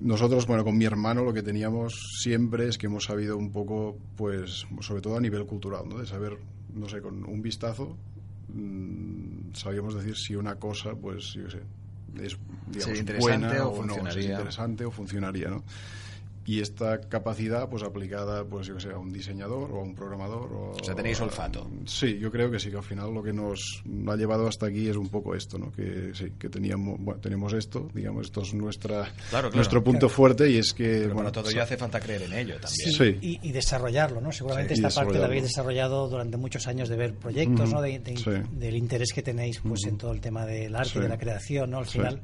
nosotros, 0.01 0.45
bueno, 0.47 0.65
con 0.65 0.77
mi 0.77 0.83
hermano 0.85 1.23
lo 1.23 1.33
que 1.33 1.43
teníamos 1.43 1.93
siempre 2.19 2.67
es 2.67 2.77
que 2.77 2.87
hemos 2.87 3.05
sabido 3.05 3.37
un 3.37 3.51
poco, 3.51 3.97
pues, 4.17 4.65
sobre 4.81 5.01
todo 5.01 5.15
a 5.15 5.21
nivel 5.21 5.45
cultural, 5.45 5.87
¿no? 5.87 5.97
De 5.97 6.05
saber, 6.05 6.37
no 6.73 6.89
sé, 6.89 7.01
con 7.01 7.23
un 7.23 7.41
vistazo 7.41 7.95
mmm, 8.49 9.53
sabíamos 9.53 9.95
decir 9.95 10.15
si 10.17 10.35
una 10.35 10.55
cosa, 10.55 10.93
pues, 10.95 11.33
yo 11.33 11.45
qué 11.45 11.51
sé, 11.51 11.61
es 12.21 12.37
digamos, 12.67 12.97
sí, 12.97 13.05
buena 13.19 13.65
o, 13.65 13.79
o 13.79 13.85
no, 13.85 14.07
es 14.07 14.17
interesante 14.17 14.85
o 14.85 14.91
funcionaría, 14.91 15.49
¿no? 15.49 15.63
Y 16.45 16.59
esta 16.59 17.01
capacidad 17.01 17.67
pues 17.69 17.81
aplicada 17.83 18.45
pues 18.45 18.67
yo 18.67 18.75
que 18.75 18.81
sé 18.81 18.91
a 18.91 18.97
un 18.97 19.11
diseñador 19.11 19.71
o 19.71 19.79
a 19.79 19.83
un 19.83 19.95
programador 19.95 20.53
o, 20.53 20.71
o 20.71 20.83
sea 20.83 20.93
tenéis 20.93 21.19
olfato. 21.21 21.69
Sí 21.85 22.19
yo 22.19 22.31
creo 22.31 22.51
que 22.51 22.59
sí 22.59 22.69
que 22.69 22.77
al 22.77 22.83
final 22.83 23.13
lo 23.13 23.23
que 23.23 23.33
nos 23.33 23.83
ha 24.07 24.15
llevado 24.15 24.47
hasta 24.47 24.67
aquí 24.67 24.87
es 24.87 24.95
un 24.95 25.09
poco 25.09 25.35
esto 25.35 25.57
no 25.57 25.71
que 25.71 26.11
sí 26.13 26.33
que 26.37 26.49
teníamos 26.49 26.99
bueno, 26.99 27.19
tenemos 27.19 27.53
esto 27.53 27.89
digamos 27.93 28.27
esto 28.27 28.41
es 28.41 28.53
nuestra 28.53 29.03
claro, 29.03 29.13
claro. 29.29 29.55
nuestro 29.55 29.83
punto 29.83 30.07
claro. 30.07 30.13
fuerte 30.13 30.49
y 30.49 30.57
es 30.57 30.73
que 30.73 31.01
Pero 31.01 31.15
bueno 31.15 31.31
todo 31.31 31.49
ya 31.49 31.63
hace 31.63 31.77
falta 31.77 31.99
creer 31.99 32.23
en 32.23 32.33
ello 32.33 32.55
también. 32.59 32.91
Sí. 32.91 33.17
y, 33.21 33.47
y, 33.49 33.51
desarrollarlo 33.51 34.21
no 34.21 34.31
seguramente 34.31 34.75
esta 34.75 34.89
parte 34.89 35.17
la 35.17 35.25
habéis 35.25 35.43
desarrollado 35.43 36.07
durante 36.07 36.37
muchos 36.37 36.67
años 36.67 36.89
de 36.89 36.95
ver 36.95 37.15
proyectos 37.15 37.71
no 37.71 37.81
de, 37.81 37.99
de, 37.99 38.43
del 38.51 38.75
interés 38.75 39.13
que 39.13 39.23
tenéis 39.23 39.59
pues 39.61 39.85
en 39.85 39.97
todo 39.97 40.11
el 40.11 40.21
tema 40.21 40.45
del 40.45 40.75
arte 40.75 40.99
de 40.99 41.09
la 41.09 41.17
creación 41.17 41.71
no 41.71 41.79
al 41.79 41.85
final 41.87 42.21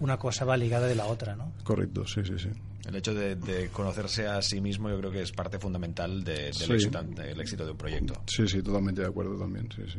una 0.00 0.16
cosa 0.16 0.44
va 0.44 0.56
ligada 0.56 0.86
de 0.86 0.94
la 0.94 1.06
otra, 1.06 1.34
¿no? 1.34 1.52
Correcto, 1.64 2.06
sí, 2.06 2.20
sí, 2.24 2.38
sí. 2.38 2.50
El 2.88 2.96
hecho 2.96 3.12
de, 3.12 3.36
de 3.36 3.68
conocerse 3.68 4.26
a 4.26 4.40
sí 4.40 4.62
mismo 4.62 4.88
yo 4.88 4.98
creo 4.98 5.10
que 5.10 5.20
es 5.20 5.30
parte 5.30 5.58
fundamental 5.58 6.24
de, 6.24 6.44
del, 6.44 6.54
sí. 6.54 6.72
éxito, 6.72 7.02
del, 7.02 7.38
éxito, 7.38 7.64
de 7.66 7.72
un 7.72 7.76
proyecto. 7.76 8.22
Sí, 8.26 8.48
sí, 8.48 8.62
totalmente 8.62 9.02
de 9.02 9.08
acuerdo 9.08 9.36
también, 9.38 9.68
sí, 9.70 9.82
sí. 9.92 9.98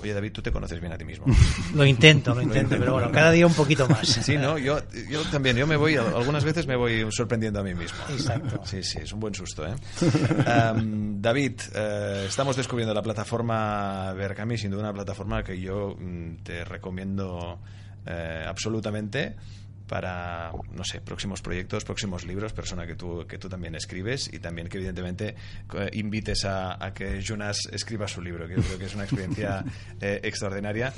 Oye, 0.00 0.12
David, 0.12 0.32
tú 0.32 0.42
te 0.42 0.50
conoces 0.50 0.80
bien 0.80 0.92
a 0.92 0.98
ti 0.98 1.04
mismo. 1.04 1.26
lo 1.74 1.86
intento, 1.86 2.34
lo 2.34 2.42
intento, 2.42 2.76
pero 2.76 2.94
bueno, 2.94 3.12
cada 3.12 3.30
día 3.30 3.46
un 3.46 3.54
poquito 3.54 3.88
más. 3.88 4.08
Sí, 4.28 4.36
¿no? 4.36 4.58
Yo, 4.58 4.80
yo 5.08 5.22
también, 5.30 5.56
yo 5.56 5.66
me 5.66 5.76
voy, 5.76 5.94
algunas 5.94 6.42
veces 6.42 6.66
me 6.66 6.74
voy 6.74 7.06
sorprendiendo 7.10 7.60
a 7.60 7.62
mí 7.62 7.74
mismo. 7.74 7.98
Exacto. 8.10 8.60
Sí, 8.64 8.82
sí, 8.82 8.98
es 9.00 9.12
un 9.12 9.20
buen 9.20 9.34
susto, 9.34 9.64
¿eh? 9.64 9.74
Um, 10.74 11.22
David, 11.22 11.60
uh, 11.72 12.26
estamos 12.26 12.56
descubriendo 12.56 12.92
la 12.92 13.02
plataforma 13.02 14.12
Berkami, 14.12 14.58
sin 14.58 14.72
duda 14.72 14.82
una 14.82 14.92
plataforma 14.92 15.44
que 15.44 15.60
yo 15.60 15.94
um, 15.94 16.36
te 16.38 16.64
recomiendo 16.64 17.60
eh, 18.06 18.44
absolutamente 18.46 19.36
para, 19.88 20.52
no 20.72 20.84
sé, 20.84 21.00
próximos 21.00 21.42
proyectos, 21.42 21.84
próximos 21.84 22.24
libros, 22.24 22.52
persona 22.52 22.86
que 22.86 22.94
tú, 22.94 23.26
que 23.26 23.38
tú 23.38 23.48
también 23.48 23.74
escribes 23.74 24.30
y 24.32 24.38
también 24.38 24.68
que 24.68 24.76
evidentemente 24.76 25.34
eh, 25.74 25.90
invites 25.94 26.44
a, 26.44 26.84
a, 26.84 26.94
que 26.94 27.20
Jonas 27.20 27.68
escriba 27.72 28.06
su 28.06 28.22
libro, 28.22 28.46
que 28.46 28.54
yo 28.54 28.62
creo 28.62 28.78
que 28.78 28.84
es 28.84 28.94
una 28.94 29.04
experiencia 29.04 29.64
eh, 30.00 30.20
extraordinaria 30.22 30.92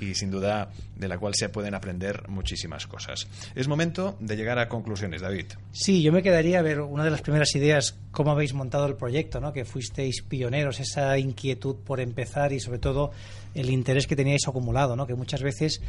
y 0.00 0.14
sin 0.14 0.30
duda 0.30 0.70
de 0.94 1.08
la 1.08 1.18
cual 1.18 1.34
se 1.34 1.48
pueden 1.48 1.74
aprender 1.74 2.28
muchísimas 2.28 2.86
cosas. 2.86 3.26
Es 3.54 3.68
momento 3.68 4.16
de 4.20 4.36
llegar 4.36 4.58
a 4.58 4.68
conclusiones, 4.68 5.20
David. 5.20 5.46
Sí, 5.72 6.02
yo 6.02 6.12
me 6.12 6.22
quedaría 6.22 6.60
a 6.60 6.62
ver 6.62 6.80
una 6.80 7.04
de 7.04 7.10
las 7.10 7.22
primeras 7.22 7.54
ideas, 7.54 7.98
cómo 8.12 8.30
habéis 8.30 8.54
montado 8.54 8.86
el 8.86 8.94
proyecto, 8.94 9.40
¿no? 9.40 9.52
que 9.52 9.64
fuisteis 9.64 10.22
pioneros, 10.22 10.80
esa 10.80 11.18
inquietud 11.18 11.76
por 11.84 12.00
empezar 12.00 12.52
y 12.52 12.60
sobre 12.60 12.78
todo 12.78 13.10
el 13.54 13.70
interés 13.70 14.06
que 14.06 14.16
teníais 14.16 14.46
acumulado, 14.46 14.96
¿no? 14.96 15.06
que 15.06 15.14
muchas 15.14 15.42
veces 15.42 15.82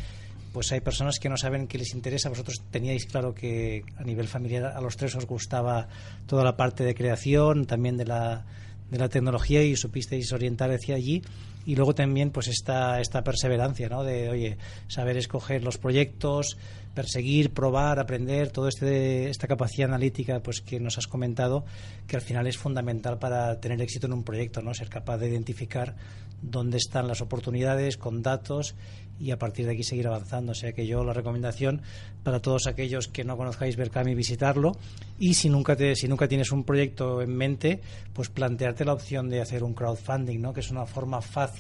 pues 0.58 0.72
hay 0.72 0.82
personas 0.82 1.20
que 1.20 1.30
no 1.30 1.38
saben 1.38 1.68
qué 1.68 1.78
les 1.78 1.94
interesa. 1.94 2.30
Vosotros 2.30 2.64
teníais 2.72 3.06
claro 3.06 3.36
que 3.36 3.84
a 3.96 4.04
nivel 4.04 4.28
familiar 4.28 4.74
a 4.74 4.82
los 4.82 4.98
tres 4.98 5.14
os 5.14 5.28
gustaba 5.28 5.88
toda 6.26 6.44
la 6.44 6.58
parte 6.58 6.84
de 6.84 6.96
creación, 6.96 7.68
también 7.68 7.96
de 7.96 8.06
la, 8.06 8.44
de 8.90 8.98
la 8.98 9.08
tecnología 9.08 9.62
y 9.62 9.76
supisteis 9.76 10.34
orientar 10.34 10.72
hacia 10.72 10.96
allí. 10.96 11.22
Y 11.68 11.76
luego 11.76 11.94
también 11.94 12.32
pues 12.32 12.48
esta, 12.48 13.02
esta 13.02 13.26
perseverancia, 13.26 13.90
¿no? 13.90 14.06
De, 14.06 14.30
oye, 14.30 14.58
saber 14.88 15.18
escoger 15.18 15.66
los 15.66 15.78
proyectos, 15.78 16.58
perseguir, 16.96 17.52
probar, 17.52 18.00
aprender, 18.00 18.52
toda 18.52 18.70
este, 18.70 19.30
esta 19.30 19.48
capacidad 19.48 19.90
analítica 19.90 20.42
pues 20.42 20.62
que 20.62 20.80
nos 20.80 20.98
has 20.98 21.08
comentado, 21.08 21.66
que 22.08 22.16
al 22.16 22.22
final 22.22 22.48
es 22.48 22.58
fundamental 22.58 23.20
para 23.20 23.60
tener 23.60 23.82
éxito 23.82 24.08
en 24.08 24.14
un 24.14 24.24
proyecto, 24.24 24.62
¿no? 24.62 24.74
Ser 24.74 24.88
capaz 24.88 25.18
de 25.18 25.28
identificar 25.28 25.96
dónde 26.42 26.78
están 26.78 27.08
las 27.08 27.20
oportunidades 27.22 27.98
con 27.98 28.22
datos 28.22 28.74
y 29.20 29.32
a 29.32 29.40
partir 29.40 29.66
de 29.66 29.74
aquí 29.74 29.84
seguir 29.84 30.08
avanzando. 30.08 30.52
O 30.52 30.56
sea 30.56 30.74
que 30.74 30.88
yo 30.88 31.04
la 31.04 31.14
recomendación 31.14 31.82
para 32.24 32.40
todos 32.42 32.68
aquellos 32.68 33.08
que 33.08 33.24
no 33.24 33.38
conozcáis 33.38 33.76
Berkami 33.76 34.16
visitarlo 34.16 34.74
y 35.20 35.34
si 35.34 35.50
nunca 35.50 35.76
te, 35.76 35.96
si 35.96 36.08
nunca 36.08 36.28
tienes 36.28 36.52
un 36.52 36.64
proyecto 36.64 37.22
en 37.22 37.36
mente, 37.36 37.82
pues 38.14 38.30
plantearte 38.30 38.86
la 38.86 38.94
opción 38.94 39.30
de 39.30 39.42
hacer 39.42 39.64
un 39.64 39.74
crowdfunding, 39.74 40.40
¿no? 40.40 40.54
que 40.54 40.60
es 40.60 40.72
una 40.72 40.86
forma 40.86 41.22
fácil 41.22 41.57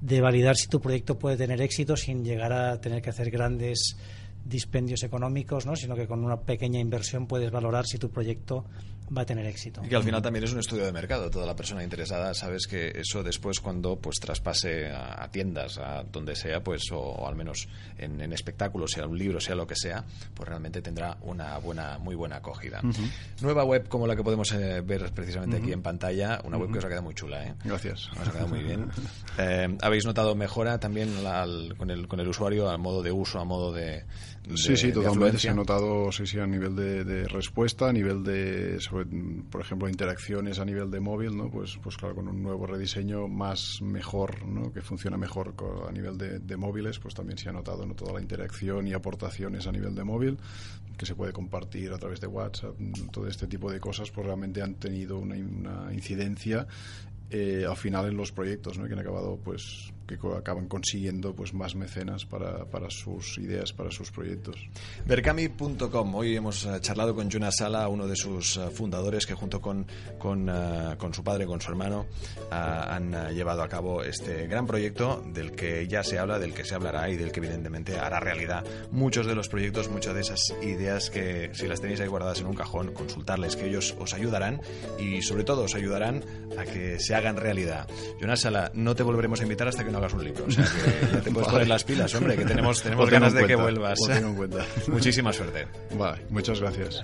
de 0.00 0.20
validar 0.20 0.56
si 0.56 0.68
tu 0.68 0.80
proyecto 0.80 1.18
puede 1.18 1.36
tener 1.36 1.60
éxito 1.60 1.96
sin 1.96 2.24
llegar 2.24 2.52
a 2.52 2.80
tener 2.80 3.02
que 3.02 3.10
hacer 3.10 3.30
grandes 3.30 3.96
dispendios 4.44 5.02
económicos, 5.02 5.66
¿no? 5.66 5.74
sino 5.74 5.96
que 5.96 6.06
con 6.06 6.24
una 6.24 6.40
pequeña 6.40 6.78
inversión 6.78 7.26
puedes 7.26 7.50
valorar 7.50 7.86
si 7.86 7.98
tu 7.98 8.10
proyecto 8.10 8.64
va 9.16 9.22
a 9.22 9.26
tener 9.26 9.46
éxito. 9.46 9.82
Y 9.84 9.88
que 9.88 9.96
al 9.96 10.02
final 10.02 10.22
también 10.22 10.44
es 10.44 10.52
un 10.52 10.58
estudio 10.58 10.84
de 10.84 10.92
mercado. 10.92 11.30
Toda 11.30 11.46
la 11.46 11.56
persona 11.56 11.82
interesada 11.82 12.34
sabes 12.34 12.66
que 12.66 12.92
eso 12.94 13.22
después 13.22 13.60
cuando 13.60 13.96
pues 13.96 14.18
traspase 14.20 14.90
a, 14.90 15.22
a 15.22 15.30
tiendas, 15.30 15.78
a 15.78 16.04
donde 16.04 16.34
sea, 16.34 16.62
pues 16.62 16.90
o, 16.92 16.98
o 16.98 17.26
al 17.28 17.36
menos 17.36 17.68
en, 17.98 18.20
en, 18.20 18.32
espectáculos, 18.32 18.92
sea 18.92 19.06
un 19.06 19.18
libro, 19.18 19.40
sea 19.40 19.54
lo 19.54 19.66
que 19.66 19.76
sea, 19.76 20.04
pues 20.34 20.48
realmente 20.48 20.82
tendrá 20.82 21.16
una 21.22 21.58
buena, 21.58 21.98
muy 21.98 22.14
buena 22.14 22.36
acogida. 22.36 22.80
Uh 22.82 22.88
-huh. 22.88 23.10
Nueva 23.40 23.64
web 23.64 23.88
como 23.88 24.06
la 24.06 24.16
que 24.16 24.22
podemos 24.22 24.50
eh, 24.52 24.80
ver 24.80 25.10
precisamente 25.12 25.56
uh 25.56 25.60
-huh. 25.60 25.62
aquí 25.62 25.72
en 25.72 25.82
pantalla, 25.82 26.40
una 26.44 26.56
web 26.56 26.66
uh 26.66 26.70
-huh. 26.70 26.72
que 26.72 26.78
os 26.78 26.84
ha 26.84 26.88
quedado 26.88 27.04
muy 27.04 27.14
chula. 27.14 27.44
¿eh? 27.46 27.54
Gracias. 27.64 28.08
Os 28.20 28.28
ha 28.28 28.32
quedado 28.32 28.48
muy 28.48 28.62
bien. 28.62 28.88
eh, 29.38 29.76
¿Habéis 29.82 30.04
notado 30.04 30.34
mejora 30.34 30.78
también 30.78 31.22
la, 31.22 31.42
al, 31.42 31.74
con, 31.76 31.90
el, 31.90 32.08
con 32.08 32.20
el 32.20 32.28
usuario, 32.28 32.68
al 32.68 32.78
modo 32.78 33.02
de 33.02 33.12
uso, 33.12 33.38
a 33.38 33.44
modo 33.44 33.72
de, 33.72 34.04
de, 34.46 34.56
sí, 34.56 34.76
sí, 34.76 34.92
totalmente. 34.92 35.38
Se 35.38 35.48
ha 35.48 35.54
notado, 35.54 36.10
sí, 36.12 36.26
sí, 36.26 36.38
a 36.38 36.46
nivel 36.46 36.76
de, 36.76 37.04
de, 37.04 37.28
respuesta, 37.28 37.88
a 37.88 37.92
nivel 37.92 38.22
de, 38.22 38.78
sobre, 38.80 38.95
por 39.50 39.60
ejemplo, 39.60 39.88
interacciones 39.88 40.58
a 40.58 40.64
nivel 40.64 40.90
de 40.90 41.00
móvil, 41.00 41.36
¿no? 41.36 41.50
Pues, 41.50 41.78
pues 41.82 41.96
claro, 41.96 42.14
con 42.14 42.28
un 42.28 42.42
nuevo 42.42 42.66
rediseño 42.66 43.28
más 43.28 43.80
mejor, 43.82 44.46
¿no? 44.46 44.72
Que 44.72 44.80
funciona 44.80 45.16
mejor 45.16 45.54
a 45.88 45.92
nivel 45.92 46.16
de, 46.18 46.56
móviles, 46.56 46.98
pues 46.98 47.14
también 47.14 47.38
se 47.38 47.48
ha 47.48 47.52
notado, 47.52 47.84
¿no? 47.86 47.94
Toda 47.94 48.12
la 48.14 48.20
interacción 48.20 48.86
y 48.86 48.92
aportaciones 48.92 49.66
a 49.66 49.72
nivel 49.72 49.94
de 49.94 50.04
móvil 50.04 50.38
que 50.96 51.04
se 51.04 51.14
puede 51.14 51.32
compartir 51.32 51.92
a 51.92 51.98
través 51.98 52.20
de 52.20 52.26
WhatsApp, 52.26 52.74
todo 53.12 53.26
este 53.26 53.46
tipo 53.46 53.70
de 53.70 53.78
cosas, 53.80 54.10
pues 54.10 54.26
realmente 54.26 54.62
han 54.62 54.76
tenido 54.76 55.18
una, 55.18 55.36
una 55.36 55.92
incidencia 55.92 56.66
eh, 57.28 57.66
al 57.68 57.76
final 57.76 58.06
en 58.06 58.16
los 58.16 58.32
proyectos, 58.32 58.78
¿no? 58.78 58.86
Que 58.86 58.92
han 58.94 59.00
acabado, 59.00 59.36
pues, 59.36 59.92
que 60.06 60.18
acaban 60.36 60.68
consiguiendo 60.68 61.34
pues 61.34 61.52
más 61.54 61.74
mecenas 61.74 62.24
para, 62.24 62.64
para 62.66 62.90
sus 62.90 63.38
ideas, 63.38 63.72
para 63.72 63.90
sus 63.90 64.10
proyectos. 64.10 64.56
Berkami.com. 65.06 66.14
Hoy 66.14 66.36
hemos 66.36 66.64
eh, 66.64 66.78
charlado 66.80 67.14
con 67.14 67.30
Jonas 67.30 67.56
Sala, 67.56 67.88
uno 67.88 68.06
de 68.06 68.16
sus 68.16 68.56
eh, 68.56 68.70
fundadores, 68.70 69.26
que 69.26 69.34
junto 69.34 69.60
con, 69.60 69.86
con, 70.18 70.50
con 70.98 71.14
su 71.14 71.24
padre, 71.24 71.46
con 71.46 71.60
su 71.60 71.70
hermano, 71.70 72.06
han 72.50 73.34
llevado 73.34 73.62
a 73.62 73.68
cabo 73.68 74.02
este 74.02 74.46
gran 74.46 74.66
proyecto 74.66 75.24
del 75.32 75.52
que 75.52 75.86
ya 75.88 76.02
se 76.02 76.18
habla, 76.18 76.38
del 76.38 76.54
que 76.54 76.64
se 76.64 76.74
hablará 76.74 77.08
y 77.10 77.16
del 77.16 77.32
que 77.32 77.40
evidentemente 77.40 77.98
hará 77.98 78.20
realidad 78.20 78.64
muchos 78.90 79.26
de 79.26 79.34
los 79.34 79.48
proyectos, 79.48 79.88
muchas 79.88 80.14
de 80.14 80.20
esas 80.20 80.54
ideas 80.62 81.10
que 81.10 81.50
si 81.52 81.66
las 81.66 81.80
tenéis 81.80 82.00
ahí 82.00 82.08
guardadas 82.08 82.40
en 82.40 82.46
un 82.46 82.54
cajón, 82.54 82.92
consultarles, 82.92 83.56
que 83.56 83.66
ellos 83.66 83.94
os 83.98 84.14
ayudarán 84.14 84.60
y 84.98 85.22
sobre 85.22 85.44
todo 85.44 85.64
os 85.64 85.74
ayudarán 85.74 86.24
a 86.58 86.64
que 86.64 86.98
se 86.98 87.14
hagan 87.14 87.36
realidad. 87.36 87.88
Jonas 88.20 88.40
Sala, 88.40 88.70
no 88.74 88.94
te 88.94 89.02
volveremos 89.02 89.40
a 89.40 89.42
invitar 89.44 89.68
hasta 89.68 89.84
que 89.84 89.90
no 89.96 90.04
hagas 90.04 90.12
un 90.12 90.24
libro. 90.24 90.44
O 90.46 90.50
sea 90.50 90.64
que 90.64 91.06
ya 91.12 91.20
te 91.20 91.30
puedes 91.30 91.48
poner 91.48 91.68
las 91.68 91.84
pilas, 91.84 92.14
hombre, 92.14 92.36
que 92.36 92.44
tenemos, 92.44 92.82
tenemos 92.82 93.08
ganas 93.10 93.32
de 93.32 93.46
que 93.46 93.56
vuelvas. 93.56 93.98
Muchísima 94.88 95.32
suerte. 95.32 95.66
Vale, 95.96 96.22
muchas 96.30 96.60
gracias. 96.60 97.02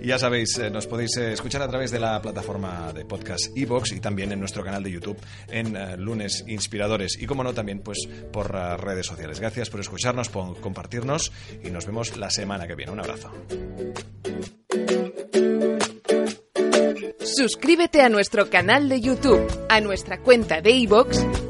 Y 0.00 0.06
ya 0.06 0.18
sabéis, 0.18 0.58
eh, 0.58 0.70
nos 0.70 0.86
podéis 0.86 1.16
eh, 1.16 1.32
escuchar 1.32 1.62
a 1.62 1.68
través 1.68 1.90
de 1.90 1.98
la 1.98 2.20
plataforma 2.22 2.92
de 2.92 3.04
podcast 3.04 3.56
iBox 3.56 3.92
y 3.92 4.00
también 4.00 4.32
en 4.32 4.40
nuestro 4.40 4.64
canal 4.64 4.82
de 4.82 4.90
YouTube 4.90 5.18
en 5.48 5.76
eh, 5.76 5.96
Lunes 5.96 6.44
Inspiradores 6.46 7.20
y 7.20 7.26
como 7.26 7.42
no 7.42 7.52
también 7.52 7.80
pues 7.80 7.98
por 8.32 8.50
redes 8.52 9.06
sociales. 9.06 9.40
Gracias 9.40 9.70
por 9.70 9.80
escucharnos, 9.80 10.28
por 10.28 10.60
compartirnos 10.60 11.32
y 11.62 11.70
nos 11.70 11.86
vemos 11.86 12.16
la 12.16 12.30
semana 12.30 12.66
que 12.66 12.74
viene. 12.74 12.92
Un 12.92 13.00
abrazo. 13.00 13.32
Suscríbete 17.20 18.02
a 18.02 18.08
nuestro 18.08 18.50
canal 18.50 18.88
de 18.88 19.00
YouTube, 19.00 19.46
a 19.68 19.80
nuestra 19.80 20.18
cuenta 20.18 20.60
de 20.60 20.72
iVoox 20.72 21.49